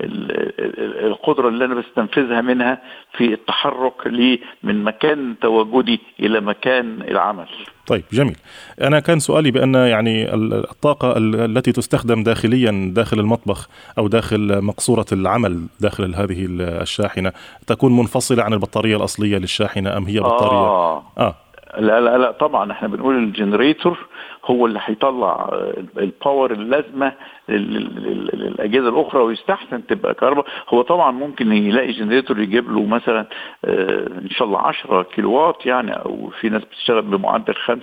ال 0.00 1.06
القدرة 1.06 1.48
اللي 1.48 1.64
أنا 1.64 1.74
بستنفذها 1.74 2.40
منها 2.40 2.82
في 3.16 3.24
التحرك 3.34 4.06
لي 4.06 4.40
من 4.62 4.84
مكان 4.84 5.34
تواجدي 5.40 6.00
إلى 6.20 6.40
مكان 6.40 7.02
العمل. 7.02 7.46
طيب 7.86 8.02
جميل 8.12 8.36
أنا 8.80 9.00
كان 9.00 9.18
سؤالي 9.18 9.50
بأن 9.50 9.74
يعني 9.74 10.34
الطاقة 10.34 11.14
التي 11.16 11.72
تستخدم 11.72 12.22
داخليا 12.22 12.92
داخل 12.94 13.20
المطبخ 13.20 13.68
أو 13.98 14.08
داخل 14.08 14.62
مقصورة 14.62 15.06
العمل 15.12 15.66
داخل 15.80 16.14
هذه 16.14 16.46
الشاحنة 16.80 17.32
تكون 17.66 17.96
منفصلة 17.96 18.42
عن 18.42 18.52
البطارية 18.52 18.96
الأصلية 18.96 19.38
للشاحنة 19.38 19.96
أم 19.96 20.04
هي 20.04 20.20
بطارية 20.20 20.56
آه. 20.56 21.02
آه. 21.18 21.34
لا 21.78 22.00
لا 22.00 22.18
لا 22.18 22.30
طبعا 22.30 22.72
إحنا 22.72 22.88
بنقول 22.88 23.16
ال 23.16 23.24
generator 23.24 23.98
هو 24.44 24.66
اللي 24.66 24.80
هيطلع 24.84 25.50
ال 25.96 26.05
power 26.05 26.52
اللازمة 26.52 27.12
للأجهزة 27.48 28.88
الأخرى 28.88 29.22
ويستحسن 29.22 29.86
تبقى 29.86 30.14
كهرباء. 30.14 30.46
هو 30.68 30.82
طبعا 30.82 31.10
ممكن 31.10 31.52
يلاقي 31.52 31.92
generator 31.92 32.40
يجيب 32.40 32.70
له 32.72 32.86
مثلا 32.86 33.26
آه، 33.64 34.06
إن 34.06 34.30
شاء 34.30 34.48
الله 34.48 34.58
10 34.58 35.02
كيلو 35.02 35.32
وات 35.32 35.66
يعني 35.66 35.92
أو 35.92 36.30
في 36.40 36.48
ناس 36.48 36.62
بتشتغل 36.64 37.02
بمعدل 37.02 37.54
5 37.54 37.82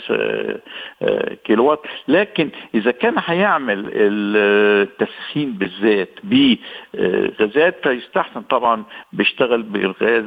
آه، 1.02 1.34
كيلو 1.46 1.66
وات 1.66 1.80
لكن 2.08 2.50
إذا 2.76 2.92
كان 2.92 3.14
هيعمل 3.26 3.90
التسخين 3.94 5.52
بالذات 5.54 6.10
بغازات 6.24 7.88
فيستحسن 7.88 8.42
طبعا 8.42 8.84
بيشتغل 9.14 9.64
بالغاز. 9.64 10.26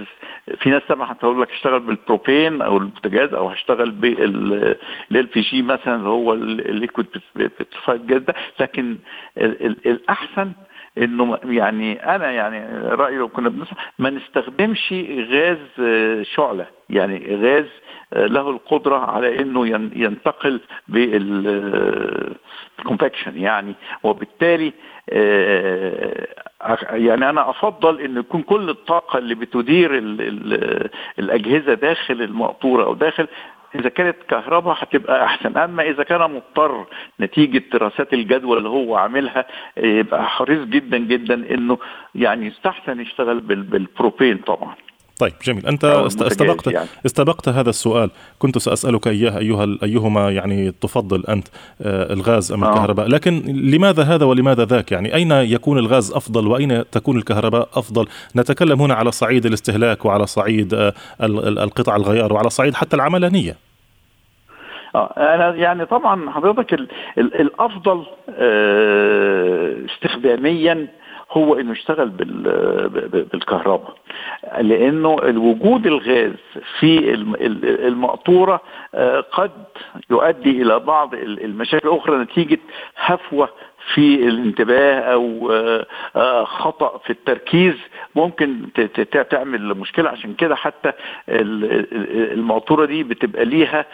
في 0.61 0.71
ناس 0.71 0.83
طبعا 0.89 1.13
هتقول 1.13 1.43
لك 1.43 1.51
اشتغل 1.51 1.81
بالبروبين 1.81 2.63
أو 2.63 2.77
البوتاجاز 2.79 3.35
أو 3.35 3.49
هشتغل 3.49 3.91
بال 3.91 5.27
LPG 5.33 5.63
مثلا 5.63 6.07
هو 6.07 6.33
ال 6.33 6.43
liquid 6.43 7.07
petrified 7.35 8.07
gas 8.07 8.23
ده 8.23 8.35
لكن 8.61 8.97
الأحسن 9.37 10.53
إنه 10.99 11.39
يعني 11.45 12.15
أنا 12.15 12.31
يعني 12.31 12.79
رأيي 12.89 13.17
لو 13.17 13.29
كنا 13.29 13.49
بنسمع 13.49 13.79
ما 13.99 14.11
نستخدمش 14.11 14.95
غاز 15.31 15.59
شعلة. 16.23 16.67
يعني 16.91 17.37
غاز 17.43 17.65
له 18.13 18.51
القدرة 18.51 18.97
على 18.97 19.41
إنه 19.41 19.67
ينتقل 19.97 20.61
بال 20.89 21.30
convection 21.30 23.37
يعني. 23.37 23.75
وبالتالي 24.03 24.73
آه، 25.11 26.27
يعني 26.93 27.31
أنا 27.31 27.51
أفضل 27.51 28.01
إن 28.01 28.17
يكون 28.17 28.43
كل 28.43 28.71
الطاقة 28.71 29.19
اللي 29.19 29.35
بتدير 29.35 29.91
الأجهزة 31.19 31.75
داخل 31.75 32.23
المقطورة 32.23 32.85
أو 32.85 32.95
داخل 32.95 33.27
إذا 33.75 33.89
كانت 33.89 34.17
كهرباء 34.29 34.77
هتبقى 34.79 35.25
أحسن. 35.25 35.57
أما 35.59 35.83
إذا 35.83 36.03
كان 36.03 36.21
مضطر 36.31 36.87
نتيجة 37.21 37.63
دراسات 37.73 38.13
الجدوى 38.13 38.59
اللي 38.59 38.69
هو 38.69 38.97
عاملها 38.97 39.47
يبقى 39.77 40.27
حريص 40.29 40.65
جدا 40.65 40.99
جدا 40.99 41.35
إنه 41.35 41.79
يعني 42.15 42.47
يستحسن 42.47 43.01
يشتغل 43.01 43.41
بالبروبين 43.41 44.39
طبعا. 44.39 44.75
طيب 45.19 45.33
جميل. 45.45 45.67
أنت 45.67 45.85
استبقت 45.85 46.67
يعني. 46.67 46.89
استبقت 47.07 47.49
هذا 47.49 47.71
السؤال. 47.71 48.11
كنت 48.39 48.59
سأسألك 48.59 49.09
اياه 49.09 49.39
أيها 49.39 49.67
أيهما 49.83 50.31
يعني 50.31 50.73
تفضل 50.81 51.25
أنت 51.29 51.49
آه 51.83 52.13
الغاز 52.13 52.53
أم 52.53 52.65
آه. 52.65 52.71
الكهرباء. 52.71 53.09
لكن 53.09 53.43
لماذا 53.47 54.03
هذا 54.03 54.25
ولماذا 54.25 54.65
ذاك؟ 54.65 54.93
يعني 54.93 55.15
أين 55.15 55.33
يكون 55.33 55.79
الغاز 55.79 56.13
أفضل 56.13 56.47
وأين 56.47 56.91
تكون 56.91 57.17
الكهرباء 57.17 57.69
أفضل؟ 57.75 58.07
نتكلم 58.37 58.81
هنا 58.81 58.95
على 58.95 59.13
صعيد 59.13 59.47
الاستهلاك 59.47 60.05
وعلى 60.05 60.27
صعيد 60.27 60.75
آه 60.75 60.93
القطع 61.21 61.97
الغيار 61.97 62.33
وعلى 62.33 62.51
صعيد 62.51 62.75
حتى 62.75 62.97
العملانية. 62.97 63.57
أنا 65.17 65.55
يعني 65.55 65.87
طبعا 65.87 66.31
حضرتك 66.31 66.75
ال 66.75 66.89
ال 67.19 67.41
الأفضل 67.41 68.07
آه 68.31 69.77
استخداميا 69.91 70.89
هو 71.31 71.55
إنه 71.55 71.73
يشتغل 71.73 72.09
بالكهرباء 73.33 73.95
لأنه 74.61 75.11
وجود 75.15 75.87
الغاز 75.87 76.33
في 76.79 77.15
المقطورة 77.89 78.61
آه، 78.95 79.21
قد 79.21 79.51
يؤدي 80.11 80.63
إلى 80.63 80.79
بعض 80.79 81.15
المشاكل 81.15 81.89
الأخرى 81.89 82.17
نتيجة 82.17 82.59
هفوة 82.97 83.49
في 83.95 84.29
الانتباه 84.29 85.01
أو 85.01 85.53
آه، 85.53 85.87
آه، 86.17 86.45
خطأ 86.45 86.99
في 86.99 87.11
التركيز 87.11 87.75
ممكن 88.15 88.67
تعمل 89.31 89.75
مشكلة. 89.75 90.11
عشان 90.11 90.35
كده 90.35 90.57
حتى 90.57 90.93
المقطوره 91.29 92.85
دي 92.85 93.03
بتبقى 93.03 93.45
ليها 93.45 93.87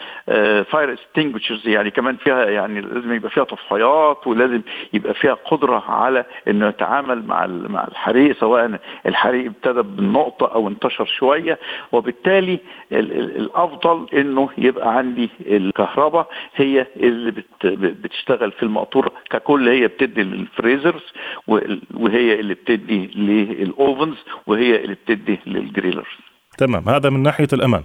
fire 0.63 0.89
آه، 0.89 0.93
extinguishers 0.93 1.67
يعني 1.67 1.91
كمان 1.91 2.15
فيها 2.15 2.45
يعني 2.45 2.81
لازم 2.81 3.13
يبقى 3.13 3.29
فيها 3.29 3.43
طفايات 3.43 4.27
ولازم 4.27 4.61
يبقى 4.93 5.13
فيها 5.13 5.33
قدرة 5.33 5.83
على 5.91 6.25
إنه 6.47 6.67
يتعامل 6.67 7.25
مع 7.25 7.47
مع 7.47 7.87
الحريق 7.87 8.35
سواء 8.35 8.79
الحريق 9.05 9.45
ابتدى 9.45 9.81
بالنقطه 9.81 10.53
أو 10.53 10.67
انتشر 10.67 11.05
شوية. 11.05 11.59
وبالتالي 11.91 12.59
الأفضل 12.91 14.07
إنه 14.13 14.49
يبقى 14.57 14.97
عندي 14.97 15.29
الكهرباء 15.41 16.27
هي 16.55 16.87
اللي 16.97 17.33
بتشتغل 17.73 18.51
في 18.51 18.63
المقطوره 18.63 19.11
ككل 19.29 19.69
هي 19.69 19.82
بتدي 19.87 20.23
لل 20.23 20.39
freezers 20.39 21.01
وهي 21.93 22.39
اللي 22.39 22.53
بتدي 22.53 23.07
لل 23.07 23.38
ovens 23.38 24.17
وهي 24.47 24.75
اللي 24.83 24.95
بتدي 24.95 25.39
لل 25.47 25.58
grillers. 25.58 26.05
تمام 26.57 26.89
هذا 26.89 27.09
من 27.09 27.23
ناحية 27.23 27.47
الأمان. 27.53 27.83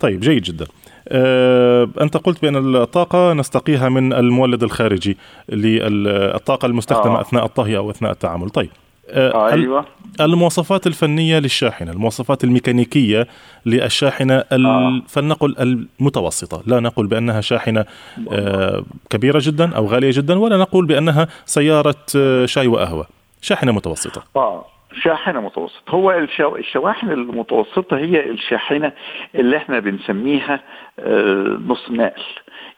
طيب 0.00 0.20
جيد 0.20 0.42
جدا. 0.42 0.66
أه 1.08 1.90
أنت 2.00 2.16
قلت 2.16 2.42
بأن 2.42 2.76
الطاقة 2.76 3.32
نستقيها 3.32 3.88
من 3.88 4.12
المولد 4.12 4.62
الخارجي 4.62 5.16
للطاقة 5.48 6.66
المستخدمة 6.66 7.18
آه. 7.18 7.20
أثناء 7.20 7.44
الطهي 7.44 7.76
أو 7.76 7.90
أثناء 7.90 8.12
التعامل. 8.12 8.50
طيب 8.50 8.68
آه 8.68 8.79
أيوه. 9.14 9.84
المواصفات 10.20 10.86
الفنية 10.86 11.38
للشاحنة، 11.38 11.92
المواصفات 11.92 12.44
الميكانيكية 12.44 13.26
للشاحنة 13.66 14.34
آه. 14.52 15.02
فلنقل 15.08 15.56
المتوسطة، 16.00 16.62
لا 16.66 16.80
نقول 16.80 17.06
بأنها 17.06 17.40
شاحنة 17.40 17.84
آه 18.32 18.84
كبيرة 19.10 19.40
جدا 19.42 19.76
أو 19.76 19.86
غالية 19.86 20.10
جدا 20.12 20.38
ولا 20.38 20.56
نقول 20.56 20.86
بأنها 20.86 21.28
سيارة 21.44 22.04
آه 22.16 22.46
شاي 22.46 22.66
وقهوة، 22.66 23.06
شاحنة 23.42 23.72
متوسطة. 23.72 24.22
آه 24.36 24.64
شاحنة 25.02 25.40
متوسطة. 25.40 25.90
هو 25.90 26.26
الشواحن 26.58 27.10
المتوسطة 27.10 27.96
هي 27.96 28.30
الشاحنة 28.30 28.92
اللي 29.34 29.56
إحنا 29.56 29.78
بنسميها 29.78 30.60
آه، 30.98 31.58
نص 31.66 31.90
نقل 31.90 32.22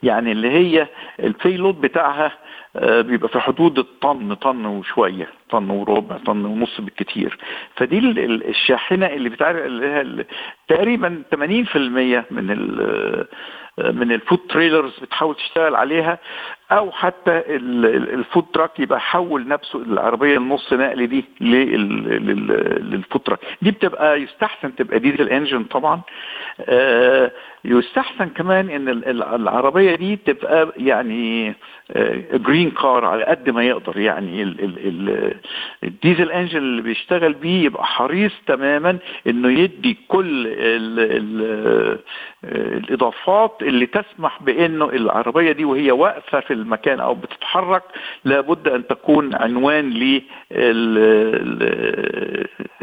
يعني 0.03 0.33
اللي 0.33 0.51
هي 0.51 0.87
الفيلود 1.21 1.81
بتاعها 1.81 2.33
آه، 2.77 3.01
بيبقى 3.01 3.29
في 3.29 3.41
حدود 3.41 3.79
الطن 3.79 4.35
طن 4.35 4.67
وشوية 4.67 5.29
طن 5.51 5.71
وربع 5.71 6.17
طن 6.17 6.45
ونص 6.45 6.81
بالكتير. 6.81 7.39
فدي 7.77 7.99
الشاحنة 7.99 9.07
اللي 9.07 9.29
بتعرف 9.29 9.59
تقريبا 10.69 11.23
80% 11.35 11.37
من 12.31 12.51
ال 12.51 13.27
من 13.79 14.13
ال 14.13 14.18
food 14.18 14.39
trailers 14.39 14.99
بتحاول 15.01 15.35
تشتغل 15.35 15.75
عليها. 15.75 16.19
أو 16.79 16.91
حتى 16.91 17.43
ال 17.49 17.68
food 17.68 18.45
truck 18.55 18.81
يبقى 18.81 19.01
حول 19.01 19.49
نفسه 19.49 19.79
العربية 19.79 20.37
النص 20.37 20.73
نقل 20.73 21.07
دي 21.07 21.25
لل 21.41 22.01
food 22.01 23.21
truck. 23.21 23.39
دي 23.63 23.71
بتبقى 23.71 24.23
يستحسن 24.23 24.75
تبقى 24.75 24.99
ديزل 24.99 25.29
engine 25.29 25.65
طبعا. 25.65 26.01
آه، 26.61 27.31
يستحسن 27.65 28.29
كمان 28.29 28.71
إن 28.71 28.89
العربية 29.35 29.95
دي 29.95 30.17
تبقى 30.17 30.73
يعني 30.77 31.55
green 32.35 32.73
آه، 32.77 32.83
car 32.83 33.05
على 33.05 33.25
قد 33.25 33.51
ما 33.51 33.65
يقدر 33.65 33.99
يعني 33.99 34.43
الديزل 35.85 36.31
engine 36.31 36.59
اللي 36.59 36.83
بيشتغل 36.83 37.33
بيه 37.33 37.65
يبقى 37.65 37.85
حريص 37.85 38.33
تماما 38.47 38.99
انه 39.27 39.51
يدي 39.51 39.99
كل 40.09 40.47
ال 40.47 40.99
ال 40.99 41.99
الاضافات 42.45 43.57
اللي 43.63 43.87
تسمح 43.87 44.43
بانه 44.43 44.85
العربية 44.85 45.53
دي 45.53 45.65
وهي 45.65 45.93
واقفة 45.93 46.41
في 46.41 46.53
المكان 46.53 47.01
أو 47.01 47.15
بتتحرك 47.15 47.83
لابد 48.25 48.69
ان 48.69 48.87
تكون 48.87 49.35
عنوان 49.35 49.91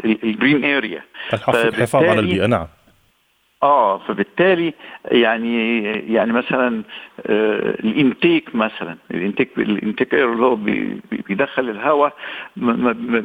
لل 0.04 0.21
green 0.21 0.64
area 0.64 1.02
الحفاظ 1.32 2.04
على 2.04 2.20
البيئة. 2.20 2.46
نعم. 2.46 2.66
آه 3.62 3.98
فبالتالي 3.98 4.74
يعني 5.04 5.82
يعني 6.14 6.32
مثلا 6.32 6.82
آه 7.26 7.70
ال 7.84 7.94
intake 7.94 8.54
مثلا 8.54 8.96
ال 9.10 9.17
intake 9.17 9.58
ال 9.58 9.66
intake 9.66 10.14
اللي 10.14 10.46
هو 10.46 10.56
بيدخل 11.28 11.70
الهواء 11.70 12.12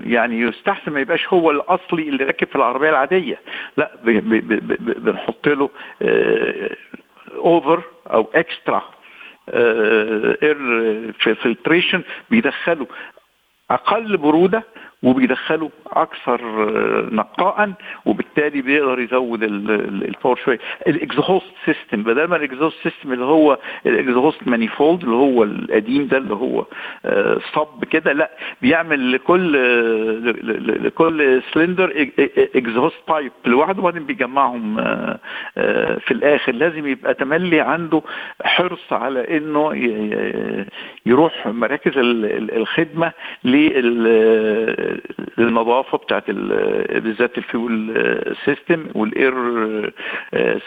يعني 0.05 0.39
يستحسن 0.39 0.91
ما 0.91 0.99
يبقاش 0.99 1.27
هو 1.27 1.51
الأصلي 1.51 2.09
اللي 2.09 2.23
راكب 2.23 2.47
في 2.47 2.55
العربية 2.55 2.89
العادية. 2.89 3.39
لا 3.77 3.91
بنحط 4.03 5.47
له 5.47 5.69
آه 6.01 6.69
over 7.35 7.81
أو 8.07 8.29
extra 8.35 8.83
air 10.43 10.57
filtration 11.13 12.01
بيدخله. 12.29 12.87
أقل 13.71 14.17
برودة 14.17 14.63
وبيدخله 15.03 15.69
أكثر 15.87 16.41
نقاء 17.13 17.71
وبالتالي 18.05 18.61
بيقدر 18.61 18.99
يزود 18.99 19.43
ال 19.43 19.59
power 19.59 20.35
شوية. 20.45 20.59
ال 20.88 20.95
exhaust 20.95 21.45
system 21.65 22.03
بدل 22.03 22.23
ما 22.27 22.35
ال 22.35 22.41
exhaust 22.41 22.77
system 22.83 23.13
اللي 23.13 23.25
هو 23.25 23.57
ال 23.85 23.93
exhaust 23.93 24.47
manifold 24.47 25.03
اللي 25.03 25.15
هو 25.15 25.43
القديم 25.43 26.07
ده 26.07 26.17
اللي 26.17 26.33
هو 26.33 26.65
صب 27.53 27.83
كده 27.91 28.13
لا 28.13 28.31
بيعمل 28.61 29.11
لكل 29.11 29.53
لكل 30.85 31.41
cylinder 31.53 32.07
exhaust 32.55 32.97
pipe 33.07 33.31
لوحده 33.45 33.79
وبعدين 33.81 34.05
بيجمعهم 34.05 34.75
في 35.99 36.11
الآخر. 36.11 36.51
لازم 36.51 36.87
يبقى 36.87 37.13
تملي 37.13 37.59
عنده 37.61 38.01
حرص 38.43 38.93
على 38.93 39.37
إنه 39.37 39.73
يروح 41.05 41.47
مراكز 41.47 41.91
الخدمة 41.97 43.11
لل 43.43 44.84
للنظافة 45.37 45.97
بتاعت 45.97 46.31
بالذات 46.31 47.37
ال 47.38 47.49
fuel 47.49 47.93
system 48.45 48.85
وال 48.95 49.11
air 49.11 49.33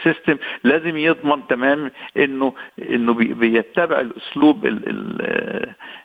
system 0.02 0.36
لازم 0.64 0.96
يضمن 0.96 1.46
تمام 1.46 1.90
انه 2.16 2.52
إنه 2.90 3.14
بيتبع 3.14 4.00
الأسلوب 4.00 4.66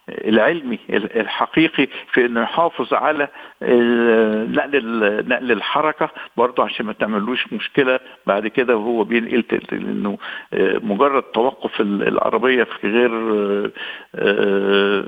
العلمي 0.09 0.79
الحقيقي 0.89 1.87
في 2.13 2.25
إنه 2.25 2.41
يحافظ 2.41 2.93
على 2.93 3.27
نقل 4.51 5.27
نقل 5.27 5.51
الحركة 5.51 6.09
برضه 6.37 6.63
عشان 6.63 6.85
ما 6.85 6.93
تعملوش 6.93 7.53
مشكلة. 7.53 7.99
بعد 8.27 8.47
كده 8.47 8.77
وهو 8.77 9.03
بينقل 9.03 9.43
لأنه 9.71 10.17
مجرد 10.83 11.23
توقف 11.23 11.81
العربية 11.81 12.63
في 12.63 12.87
غير 12.87 13.09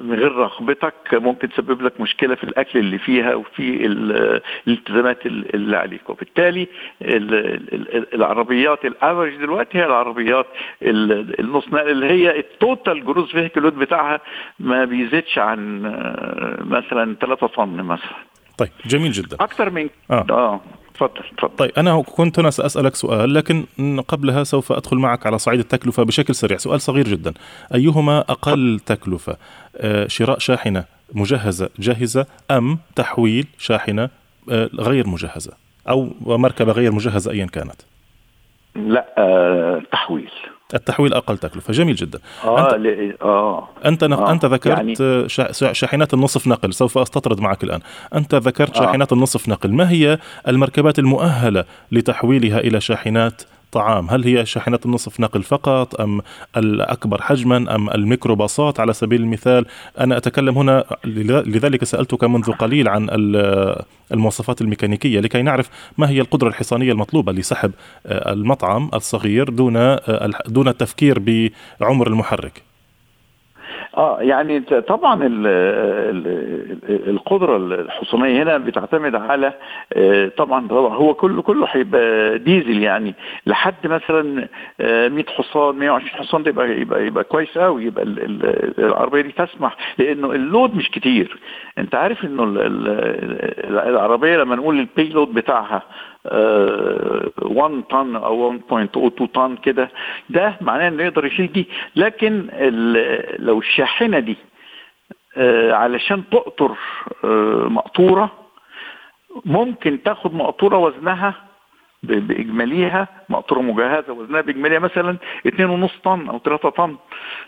من 0.04 0.16
غير 0.20 0.32
رغبتك 0.32 0.94
ممكن 1.14 1.50
تسبب 1.50 1.82
لك 1.82 2.02
مشكلة 2.02 2.36
في 2.36 2.44
الأكل 2.44 2.80
اللي 2.80 2.98
فيها 2.98 3.36
وفي 3.36 3.86
الالتزامات 3.86 5.26
اللي 5.26 5.78
عليك. 5.78 6.10
وبالتالي 6.10 6.68
العربيات 8.14 8.86
ال 8.86 8.92
average 8.92 9.36
دلوقتي 9.36 9.78
هي 9.78 9.86
العربيات 9.86 10.46
النص 10.82 11.68
نقل 11.68 11.90
اللي 11.92 12.06
هي 12.06 12.40
ال 12.40 12.51
total 12.51 13.06
gross 13.06 13.32
vehicle 13.32 13.72
بتاعها 13.72 14.20
ما 14.60 14.85
بيزيدش 14.86 15.38
عن 15.38 15.82
مثلا 16.62 17.16
3 17.22 17.48
طن 17.48 17.70
مثلا. 17.70 18.16
طيب 18.58 18.70
جميل 18.86 19.12
جدا. 19.12 19.38
أكثر 19.40 19.70
من 19.70 19.90
آه, 20.12 20.26
آه. 20.30 20.62
تفضل 20.94 21.10
تفضل 21.38 21.56
طيب 21.56 21.72
أنا 21.78 22.02
كنت 22.02 22.40
هنا 22.40 22.50
سأسألك 22.50 22.96
سؤال 22.96 23.34
لكن 23.34 23.66
قبلها 24.08 24.44
سوف 24.44 24.72
أدخل 24.72 24.98
معك 24.98 25.26
على 25.26 25.38
صعيد 25.38 25.60
التكلفة 25.60 26.04
بشكل 26.04 26.36
سريع. 26.36 26.58
سؤال 26.58 26.82
صغير 26.82 27.08
جدا. 27.08 27.34
أيهما 27.76 28.20
أقل 28.20 28.80
تكلفة 28.86 29.38
شراء 30.08 30.40
شاحنة 30.40 30.84
مجهزة 31.14 31.70
جاهزة 31.80 32.26
أم 32.52 32.78
تحويل 32.96 33.48
شاحنة 33.58 34.10
غير 34.80 35.08
مجهزة؟ 35.08 35.54
أو 35.90 36.10
مركبة 36.22 36.72
غير 36.72 36.92
مجهزة 36.92 37.32
ايا 37.32 37.46
كانت؟ 37.46 37.82
لا 38.76 39.06
آه 39.18 39.75
التحويل 40.74 41.14
أقل 41.14 41.38
تكلفه 41.38 41.74
جميل 41.74 41.96
جدا 41.96 42.20
آه 42.44 42.76
انت 42.76 43.24
آه 43.24 43.68
أنت. 43.86 44.04
آه. 44.04 44.32
أنت 44.32 44.46
ذكرت 44.46 45.00
يعني... 45.00 45.74
شاحنات 45.74 46.14
النصف 46.14 46.48
نقل 46.48 46.74
سوف 46.74 46.98
أستطرد 46.98 47.40
معك 47.40 47.64
الآن 47.64 47.80
أنت 48.16 48.36
ذكرت 48.36 48.78
آه. 48.78 48.80
شاحنات 48.80 49.14
النصف 49.14 49.50
نقل 49.50 49.72
ما 49.74 49.90
هي 49.90 50.20
المركبات 50.48 51.00
المؤهلة 51.00 51.66
لتحويلها 51.92 52.60
إلى 52.60 52.82
شاحنات 52.82 53.42
الطعام. 53.76 54.10
هل 54.10 54.24
هي 54.24 54.46
شاحنات 54.46 54.86
النصف 54.86 55.20
نقل 55.20 55.44
فقط 55.44 56.02
أم 56.02 56.22
الأكبر 56.58 57.22
حجما 57.22 57.76
أم 57.76 57.90
الميكروباصات؟ 57.90 58.80
على 58.80 58.94
سبيل 58.94 59.22
المثال 59.22 59.66
أنا 60.00 60.18
أتكلم 60.18 60.58
هنا 60.58 60.84
لذلك 61.06 61.84
سألتك 61.84 62.24
منذ 62.24 62.52
قليل 62.52 62.88
عن 62.88 63.08
المواصفات 64.12 64.62
الميكانيكية 64.62 65.20
لكي 65.20 65.42
نعرف 65.42 65.70
ما 65.98 66.10
هي 66.10 66.22
القدرة 66.22 66.48
الحصانية 66.48 66.92
المطلوبة 66.92 67.32
لسحب 67.32 67.72
المطعم 68.06 68.90
الصغير 68.94 69.50
دون 69.50 69.98
دون 70.48 70.68
التفكير 70.68 71.50
بعمر 71.80 72.08
المحرك. 72.08 72.75
آه 73.98 74.22
يعني 74.22 74.60
طبعا 74.60 75.24
ال 75.24 75.48
ال 75.48 77.10
القدرة 77.10 77.58
الحصانيه 77.58 78.44
هنا 78.44 78.58
بتعتمد 78.58 79.16
على 79.16 79.54
آه، 79.94 80.28
طبعا 80.38 80.68
هو 80.72 81.14
كله 81.14 81.42
كله 81.42 81.68
هيبقى 81.72 82.38
ديزل 82.40 82.84
يعني. 82.84 83.16
لحد 83.46 83.88
مثلا 83.88 84.24
100 84.24 84.48
آه، 84.80 85.32
حصان 85.38 85.76
120 85.76 86.10
حصان 86.10 86.44
ده 86.44 86.50
يبقى 86.50 86.72
يبقى 86.82 87.06
يبقى 87.08 87.24
كويس 87.24 87.58
قوي 87.58 87.86
يبقى 87.86 88.04
العربية 88.80 89.22
دي 89.22 89.32
تسمح 89.32 89.78
لأنه 89.98 90.32
ال 90.32 90.41
load 90.41 90.76
مش 90.76 90.90
كتير. 90.92 91.38
أنت 91.78 91.96
عارف 91.96 92.26
إنه 92.26 92.44
العربية 93.64 94.38
لما 94.38 94.56
نقول 94.56 94.80
ال 94.80 95.10
payload 95.10 95.34
بتاعها 95.34 95.82
1 96.32 97.84
طن 97.90 98.16
أو 98.16 98.54
1.02 98.70 99.26
طن 99.34 99.56
كده 99.56 99.90
ده 100.30 100.56
معناه 100.62 100.88
إنه 100.88 101.04
يقدر 101.04 101.26
يشيل 101.26 101.52
دي. 101.52 101.68
لكن 101.96 102.48
لو 103.40 103.62
الشاحنه 103.86 104.20
دي 104.20 104.38
آه، 105.38 105.74
علشان 105.74 106.24
تقطر 106.32 106.72
آه، 107.24 107.68
مقطورة 107.70 108.32
ممكن 109.46 110.04
تاخد 110.04 110.34
مقطورة 110.34 110.78
وزنها 110.78 111.34
بإجماليها 112.04 113.08
مقطورة 113.30 113.62
مجهزة 113.62 114.14
وزنها 114.14 114.42
بإجماليها 114.42 114.80
مثلا 114.80 115.18
2.5 115.48 115.92
طن 116.04 116.30
أو 116.30 116.40
3 116.40 116.70
طن 116.70 116.96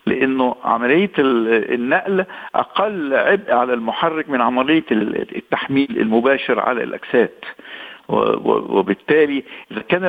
لأنه 0.05 0.55
عملية 0.63 1.11
النقل 1.17 2.25
أقل 2.55 3.13
عبء 3.13 3.53
على 3.53 3.73
المحرك 3.73 4.29
من 4.29 4.41
عملية 4.41 4.83
التحميل 4.91 5.97
المباشر 5.99 6.59
على 6.59 6.83
الأجساد. 6.83 7.31
وبالتالي 8.09 9.43
إذا 9.71 9.81
كان 9.81 10.05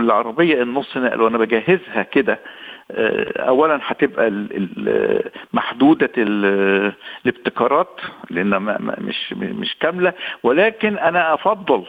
العربية 0.00 0.62
النص 0.62 0.96
نقل 0.96 1.20
وأنا 1.20 1.38
بجهزها 1.38 2.02
كده 2.02 2.40
اولا 3.38 3.80
هتبقى 3.82 4.30
محدودة 5.52 6.10
الابتكارات 6.16 8.00
لانها 8.30 8.58
مش 8.98 9.32
مش 9.32 9.76
كاملة 9.80 10.12
ولكن 10.42 10.98
أنا 10.98 11.34
أفضل 11.34 11.84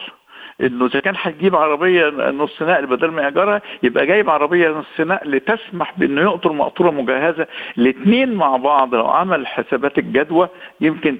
إنه 0.60 0.86
إذا 0.86 1.00
كان 1.00 1.14
هتجيب 1.18 1.56
عربية 1.56 2.08
نص 2.30 2.62
نقل 2.62 2.86
بدل 2.86 3.10
ما 3.10 3.22
ياجرها 3.22 3.62
يبقى 3.82 4.06
جايب 4.06 4.30
عربية 4.30 4.68
نص 4.70 5.00
نقل 5.00 5.40
تسمح 5.40 5.98
بإنه 5.98 6.20
يقطر 6.20 6.52
مقطورة 6.52 6.90
مجهزة. 6.90 7.46
الاثنين 7.78 8.34
مع 8.34 8.56
بعض 8.56 8.94
لو 8.94 9.06
عمل 9.06 9.46
حسابات 9.46 9.98
الجدوى 9.98 10.48
يمكن 10.80 11.18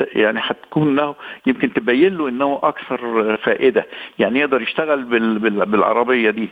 يعني 0.00 0.40
هتكون 0.42 0.96
له 0.96 1.14
يمكن 1.46 1.72
تبين 1.72 2.16
له 2.18 2.28
إنه 2.28 2.60
أكثر 2.62 3.36
فائدة. 3.36 3.86
يعني 4.18 4.40
يقدر 4.40 4.62
يشتغل 4.62 5.04
بالعربية 5.64 6.30
دي. 6.30 6.48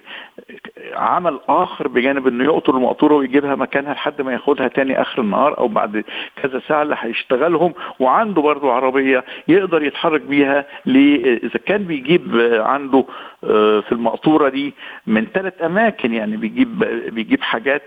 عمل 0.94 1.40
آخر 1.48 1.88
بجانب 1.88 2.26
إنه 2.26 2.44
يقطر 2.44 2.76
المقطورة 2.76 3.14
ويجيبها 3.14 3.54
مكانها 3.54 3.94
لحد 3.94 4.22
ما 4.22 4.32
ياخدها 4.32 4.68
تاني 4.68 5.00
آخر 5.00 5.22
النهار 5.22 5.58
أو 5.58 5.68
بعد 5.68 6.04
كذا 6.42 6.60
ساعة 6.68 6.82
اللي 6.82 6.96
هيشتغلهم. 6.98 7.74
وعنده 7.98 8.42
برضه 8.42 8.72
عربية 8.72 9.24
يقدر 9.48 9.82
يتحرك 9.82 10.20
بيها 10.20 10.66
إذا 10.86 11.58
كان 11.66 11.89
بيجيب 11.90 12.24
عنده 12.72 13.04
في 13.40 13.92
المقطورة 13.92 14.48
دي 14.48 14.74
من 15.06 15.26
ثلاث 15.34 15.62
أماكن 15.62 16.14
يعني 16.14 16.36
بيجيب 16.36 16.78
بيجيب 17.14 17.42
حاجات 17.42 17.82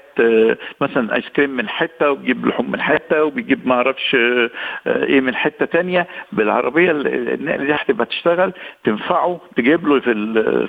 مثلا 0.81 1.15
آيس 1.15 1.29
كريم 1.29 1.49
من 1.49 1.69
حتة 1.69 2.11
وبيجيب 2.11 2.45
لحوم 2.47 2.71
من 2.71 2.81
حتة 2.81 3.23
وبيجيب 3.23 3.67
ما 3.67 3.75
أعرفش 3.75 4.15
إيه 4.87 5.21
من 5.21 5.35
حتة 5.35 5.65
تانية. 5.65 6.07
بالعربية 6.31 6.91
النقل 6.91 7.65
دي 7.65 7.73
هتبقى 7.73 8.05
تشتغل 8.05 8.53
تنفعه 8.83 9.41
تجيب 9.55 9.87
له 9.87 9.99
في 9.99 10.13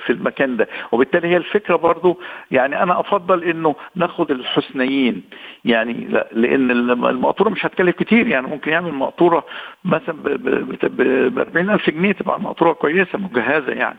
في 0.05 0.09
المكان 0.13 0.57
ده. 0.57 0.67
وبالتالي 0.91 1.27
هي 1.27 1.37
الفكرة 1.37 1.75
برضو 1.75 2.19
يعني 2.51 2.83
أنا 2.83 2.99
أفضل 2.99 3.43
إنه 3.43 3.75
ناخد 3.95 4.31
الحسنيين 4.31 5.23
يعني 5.65 5.93
لا 5.93 6.27
لأن 6.31 6.71
المقطورة 6.71 7.49
مش 7.49 7.65
هتكلف 7.65 7.95
كتير 7.95 8.27
يعني 8.27 8.47
ممكن 8.47 8.71
يعمل 8.71 8.93
مقطورة 8.93 9.45
مثلا 9.85 10.15
ب 10.23 11.39
40000 11.39 11.89
جنيه 11.89 12.11
تبقى 12.11 12.41
مقطوره 12.41 12.73
كويسة 12.73 13.17
مجهزة 13.19 13.71
يعني. 13.73 13.97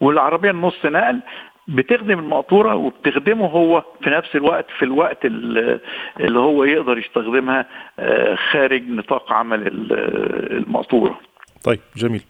والعربية 0.00 0.50
النص 0.50 0.84
نقل 0.84 1.20
بتخدم 1.68 2.18
المقطورة 2.18 2.74
وبتخدمه 2.74 3.46
هو 3.46 3.84
في 4.02 4.10
نفس 4.10 4.36
الوقت 4.36 4.66
في 4.78 4.84
الوقت 4.84 5.24
اللي 5.24 6.38
هو 6.38 6.64
يقدر 6.64 6.98
يستخدمها 6.98 7.66
خارج 8.50 8.88
نطاق 8.88 9.32
عمل 9.32 9.62
المقطورة. 10.50 11.20
طيب 11.64 11.80
جميل 11.96 12.22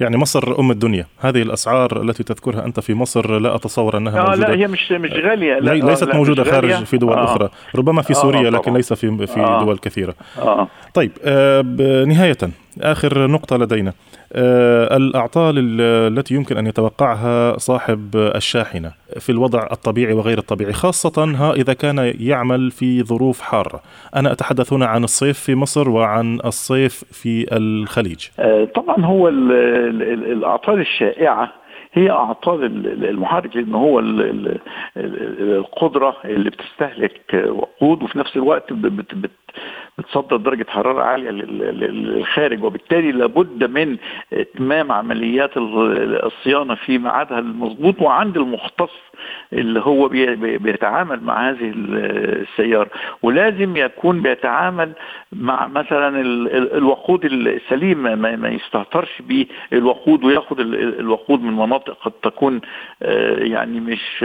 يعني 0.00 0.16
مصر 0.16 0.60
أم 0.60 0.70
الدنيا. 0.70 1.06
هذه 1.20 1.42
الأسعار 1.42 2.02
التي 2.02 2.22
تذكرها 2.22 2.64
أنت 2.64 2.80
في 2.80 2.94
مصر 2.94 3.38
لا 3.38 3.54
أتصور 3.54 3.96
أنها 3.96 4.20
آه 4.20 4.24
موجودة. 4.24 4.48
لا 4.48 4.54
هي 4.54 4.66
مش 4.66 4.92
مش 4.92 5.10
غالية. 5.10 5.58
لا 5.58 5.72
ليست 5.72 6.04
لا 6.04 6.16
موجودة 6.16 6.44
خارج 6.44 6.70
غالية. 6.70 6.84
في 6.84 6.96
دول 6.96 7.12
آه. 7.12 7.24
أخرى. 7.24 7.48
ربما 7.74 8.02
في 8.02 8.14
سوريا 8.14 8.46
آه 8.46 8.50
لكن 8.50 8.74
ليس 8.74 8.92
في 8.92 9.26
في 9.26 9.40
آه. 9.40 9.64
دول 9.64 9.78
كثيرة. 9.78 10.14
آه. 10.38 10.68
طيب 10.94 11.10
آه 11.24 12.04
نهاية 12.04 12.38
آخر 12.80 13.26
نقطة 13.26 13.56
لدينا. 13.56 13.92
آه 14.32 14.96
الأعطال 14.96 15.54
التي 15.58 16.34
يمكن 16.34 16.56
أن 16.56 16.66
يتوقعها 16.66 17.58
صاحب 17.58 18.10
الشاحنة 18.14 18.92
في 19.20 19.32
الوضع 19.32 19.66
الطبيعي 19.72 20.12
وغير 20.12 20.38
الطبيعي 20.38 20.72
خاصة 20.72 21.24
ها 21.38 21.52
إذا 21.52 21.72
كان 21.72 22.14
يعمل 22.20 22.70
في 22.70 23.02
ظروف 23.02 23.40
حارة. 23.40 23.82
أنا 24.16 24.32
أتحدث 24.32 24.72
هنا 24.72 24.86
عن 24.86 25.04
الصيف 25.04 25.38
في 25.38 25.54
مصر 25.54 25.90
وعن 25.90 26.38
الصيف 26.44 27.04
في 27.12 27.46
الخليج. 27.56 28.26
آه 28.38 28.68
طبعا 28.74 29.04
هو 29.04 29.28
ال 29.28 29.52
ال 29.54 30.02
ال 30.02 30.32
الأعطال 30.32 30.80
الشائعة 30.80 31.52
هي 31.92 32.10
أعطال 32.10 32.64
المحرك 33.04 33.56
لأن 33.56 33.74
هو 33.74 34.00
القدرة 34.96 36.16
اللي 36.24 36.50
بتستهلك 36.50 37.44
وقود 37.48 38.02
وفي 38.02 38.18
نفس 38.18 38.36
الوقت 38.36 38.72
بت 38.72 39.14
بت 39.14 39.30
بتصدر 39.98 40.36
درجة 40.36 40.66
حرارة 40.68 41.02
عالية 41.02 41.30
للخارج 41.30 42.64
وبالتالي 42.64 43.12
لابد 43.12 43.70
من 43.70 43.96
إتمام 44.32 44.92
عمليات 44.92 45.50
الصيانة 45.56 46.74
في 46.74 46.98
ميعادها 46.98 47.38
المضبوط 47.38 48.02
وعند 48.02 48.36
المختص 48.36 48.92
اللي 49.52 49.80
هو 49.80 50.08
بيتعامل 50.38 51.20
مع 51.22 51.50
هذه 51.50 51.72
السيارة. 51.76 52.90
ولازم 53.22 53.76
يكون 53.76 54.22
بيتعامل 54.22 54.92
مع 55.32 55.66
مثلا 55.66 56.20
الوقود 56.78 57.24
السليم 57.24 58.02
ما 58.18 58.48
يستهترش 58.48 59.22
بالوقود 59.70 60.24
وياخد 60.24 60.60
الوقود 60.60 61.42
من 61.42 61.52
مناطق 61.52 61.98
قد 62.02 62.12
تكون 62.22 62.60
يعني 63.38 63.80
مش 63.80 64.22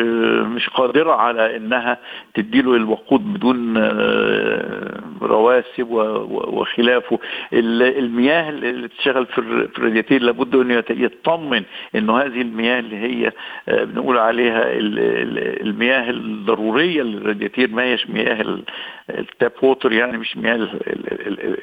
مش 0.55 0.69
قادرة 0.69 1.11
على 1.13 1.57
إنها 1.57 1.97
تديله 2.33 2.75
الوقود 2.75 3.33
بدون 3.33 3.77
رواسب 5.21 5.87
وخلافه 6.31 7.19
المياه 7.53 8.49
اللي 8.49 8.87
تشتغل 8.87 9.25
في 9.25 9.39
الرادياتير 9.77 10.21
لابد 10.21 10.55
انه 10.55 10.83
يطمن 10.89 11.63
إنه 11.95 12.17
هذه 12.17 12.41
المياه 12.41 12.79
اللي 12.79 12.95
هي 12.97 13.31
بنقول 13.67 14.17
عليها 14.17 14.71
المياه 14.97 16.09
الضرورية 16.09 17.01
للرادياتير 17.01 17.69
ما 17.71 17.83
هيش 17.83 18.09
مياه 18.09 18.59
التاب 19.09 19.51
ووتر 19.61 19.91
يعني 19.91 20.17
مش 20.17 20.37
مياه 20.37 20.67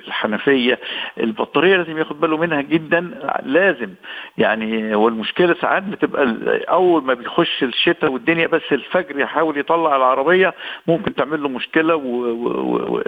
الحنفية. 0.07 0.79
البطارية 1.21 1.77
لازم 1.77 1.99
ياخد 1.99 2.21
باله 2.21 2.37
منها 2.37 2.61
جدا 2.61 3.11
لازم 3.45 3.91
يعني 4.39 4.95
هو 4.95 5.09
المشكلة 5.09 5.55
ساعات 5.61 5.83
بتبقى 5.83 6.37
أول 6.69 7.03
ما 7.05 7.15
بيخش 7.15 7.63
الشتاء 7.63 8.13
والدنيا 8.13 8.47
بس 8.47 8.63
الفجر 8.73 9.21
يحاول 9.21 9.59
يطلع 9.59 9.97
العربية 9.97 10.55
ممكن 10.87 11.15
تعمل 11.15 11.43
له 11.43 11.49
مشكلة 11.49 11.97
و 11.97 12.01
و 12.01 12.49
و 12.97 13.03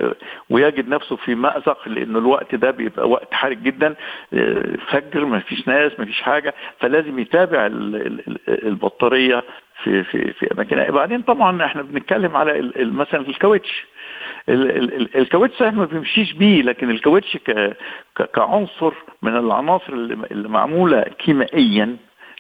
ويجد 0.59 0.89
نفسه 0.89 1.17
في 1.17 1.35
مأزق 1.35 1.89
لأنه 1.89 2.19
الوقت 2.19 2.55
ده 2.55 2.71
بيبقى 2.71 3.09
وقت 3.09 3.35
حرج 3.35 3.59
جدا 3.63 3.95
فجر 4.89 5.25
ما 5.25 5.39
فيش 5.39 5.69
ناس 5.69 5.93
ما 5.99 6.05
فيش 6.05 6.23
حاجة 6.23 6.55
فلازم 6.81 7.19
يتابع 7.19 7.67
البطارية 8.49 9.43
في 9.85 10.05
في 10.05 10.33
في 10.33 10.53
أماكنها. 10.55 10.91
بعدين 10.91 11.23
طبعا 11.23 11.65
إحنا 11.65 11.83
بنتكلم 11.83 12.37
على 12.37 12.71
مثلا 12.77 13.21
الكاوتش. 13.29 13.87
الكاوتش 14.49 15.63
ما 15.63 15.85
بيمشيش 15.85 16.33
بيه 16.33 16.63
لكن 16.63 16.91
الكاوتش 16.91 17.39
كعنصر 18.35 18.93
من 19.23 19.37
العناصر 19.37 19.93
اللي 19.93 20.49
معمولة 20.49 21.03
كيميائيا 21.03 21.97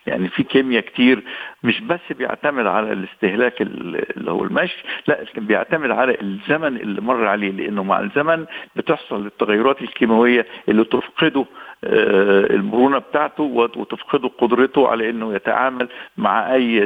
يعني 0.08 0.28
في 0.28 0.42
كيمياء 0.42 0.82
كتير 0.82 1.22
مش 1.62 1.80
بس 1.80 2.00
بيعتمد 2.10 2.66
على 2.66 2.92
الاستهلاك 2.92 3.62
اللي 3.62 4.30
هو 4.30 4.44
المشي 4.44 4.84
لا 5.06 5.24
بيعتمد 5.36 5.90
على 5.90 6.16
الزمن 6.22 6.76
اللي 6.76 7.00
مر 7.00 7.26
عليه 7.26 7.50
لأنه 7.50 7.82
مع 7.82 8.00
الزمن 8.00 8.46
بتحصل 8.76 9.26
التغيرات 9.26 9.82
الكيماوية 9.82 10.46
اللي 10.68 10.84
تفقده 10.84 11.44
المرونه 11.84 12.98
بتاعته 12.98 13.42
وتفقده 13.76 14.28
قدرته 14.38 14.88
على 14.88 15.10
إنه 15.10 15.34
يتعامل 15.34 15.88
مع 16.16 16.54
أي 16.54 16.80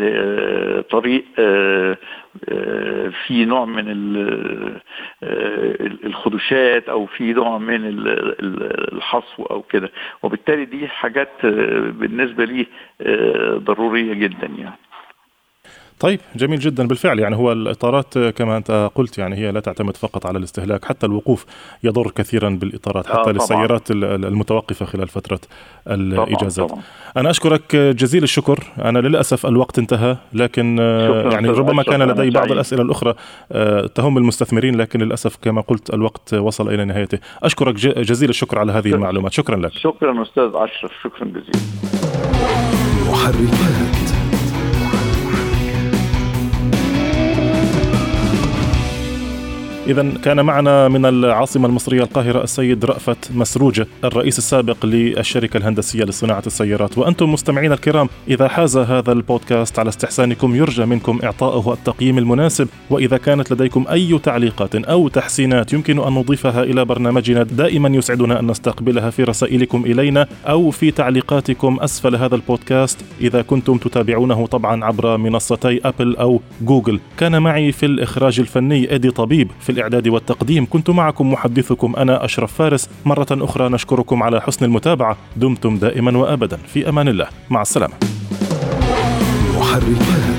طريق 0.83 1.25
في 3.27 3.45
نوع 3.45 3.65
من 3.65 3.85
الخدوشات 6.05 6.89
أو 6.89 7.07
في 7.07 7.33
نوع 7.33 7.59
من 7.59 7.81
الحصو 8.93 9.43
أو 9.43 9.63
كده. 9.63 9.91
وبالتالي 10.23 10.65
دي 10.65 10.89
حاجات 10.89 11.47
بالنسبة 11.87 12.45
لي 12.45 12.67
ضرورية 13.59 14.15
جدا 14.15 14.47
يعني. 14.59 14.77
طيب 16.03 16.21
جميل 16.37 16.59
جدا. 16.59 16.87
بالفعل 16.87 17.19
يعني 17.19 17.37
هو 17.37 17.53
الإطارات 17.53 18.19
كما 18.19 18.57
أنت 18.57 18.91
قلت 18.95 19.19
يعني 19.19 19.37
هي 19.37 19.53
لا 19.53 19.61
تعتمد 19.61 19.97
فقط 19.97 20.27
على 20.27 20.39
الاستهلاك 20.39 20.85
حتى 20.85 21.07
الوقوف 21.07 21.47
يضر 21.85 22.11
كثيرا 22.11 22.49
بالإطارات 22.51 23.07
حتى 23.07 23.31
آه 23.31 23.33
للسيارات 23.33 23.91
المتوقفة 23.91 24.87
خلال 24.87 25.09
فترة 25.09 25.41
الإجازات. 25.89 26.69
طبعا 26.69 26.69
طبعا. 26.69 26.83
أنا 27.17 27.31
أشكرك 27.31 27.77
جزيل 27.77 28.23
الشكر. 28.23 28.65
أنا 28.79 28.99
للأسف 28.99 29.47
الوقت 29.47 29.79
انتهى 29.79 30.17
لكن 30.33 30.79
يعني 31.33 31.49
ربما 31.49 31.83
كان 31.83 32.03
لدي 32.03 32.31
بعض 32.31 32.53
الأسئلة 32.53 32.83
الأخرى 32.83 33.15
تهم 33.95 34.19
المستثمرين 34.19 34.77
لكن 34.77 35.01
للأسف 35.01 35.37
كما 35.43 35.61
قلت 35.61 35.95
الوقت 35.95 36.35
وصل 36.35 36.69
إلى 36.69 36.85
نهايته. 36.85 37.19
أشكرك 37.43 37.75
جزيل 37.99 38.29
الشكر 38.31 38.59
على 38.59 38.73
هذه 38.73 38.89
المعلومات. 38.89 39.33
شكرا 39.33 39.57
لك. 39.57 39.73
شكرا 39.73 40.23
أستاذ 40.23 40.51
أشرف. 40.55 40.93
شكرا 41.03 41.25
جزيلا. 41.25 41.61
محركات. 43.11 44.12
إذا 49.87 50.13
كان 50.25 50.45
معنا 50.45 50.89
من 50.89 51.07
العاصمة 51.07 51.69
المصرية 51.69 52.03
القاهرة 52.03 52.43
السيد 52.43 52.85
رأفت 52.85 53.31
مسروجة 53.35 53.87
الرئيس 54.05 54.39
السابق 54.39 54.87
للشركة 54.87 55.57
الهندسية 55.57 56.05
لصناعة 56.05 56.43
السيارات. 56.47 56.99
وأنتم 56.99 57.33
مستمعين 57.33 57.73
الكرام 57.73 58.09
إذا 58.29 58.49
حاز 58.49 58.77
هذا 58.77 59.13
البودكاست 59.13 59.79
على 59.79 59.89
استحسانكم 59.89 60.55
يرجى 60.55 60.85
منكم 60.85 61.19
إعطائه 61.25 61.73
التقييم 61.73 62.19
المناسب. 62.19 62.69
وإذا 62.91 63.17
كانت 63.17 63.53
لديكم 63.53 63.85
أي 63.91 64.19
تعليقات 64.19 64.75
أو 64.75 65.09
تحسينات 65.09 65.73
يمكن 65.73 65.99
أن 65.99 66.13
نضيفها 66.13 66.63
إلى 66.63 66.85
برنامجنا. 66.85 67.43
دائما 67.43 67.89
يسعدنا 67.89 68.41
أن 68.41 68.47
نستقبلها 68.47 69.11
في 69.11 69.25
رسائلكم 69.25 69.85
إلينا 69.85 70.27
أو 70.47 70.71
في 70.71 70.91
تعليقاتكم 70.91 71.79
أسفل 71.81 72.17
هذا 72.17 72.35
البودكاست. 72.35 72.99
إذا 73.21 73.43
كنتم 73.43 73.77
تتابعونه 73.77 74.47
طبعا 74.47 74.85
عبر 74.85 75.17
منصتي 75.17 75.81
أبل 75.85 76.17
أو 76.17 76.41
جوجل. 76.61 77.01
كان 77.19 77.43
معي 77.43 77.73
في 77.73 77.87
الإخراج 77.87 78.41
الفني 78.41 78.93
إيدي 78.93 79.11
طبيب 79.11 79.51
في 79.61 79.72
الإعداد 79.73 80.09
والتقديم. 80.09 80.67
كنت 80.71 80.91
معكم 80.91 81.33
محدثكم 81.33 81.97
أنا 81.97 82.25
أشرف 82.25 82.53
فارس. 82.53 82.89
مرة 83.05 83.27
أخرى 83.31 83.69
نشكركم 83.69 84.23
على 84.23 84.41
حسن 84.41 84.65
المتابعة. 84.65 85.17
دمتم 85.37 85.77
دائما 85.77 86.19
وأبدا. 86.19 86.57
في 86.57 86.89
أمان 86.89 87.09
الله. 87.09 87.27
مع 87.51 87.63
السلامة. 87.63 87.95
محركات 89.59 90.32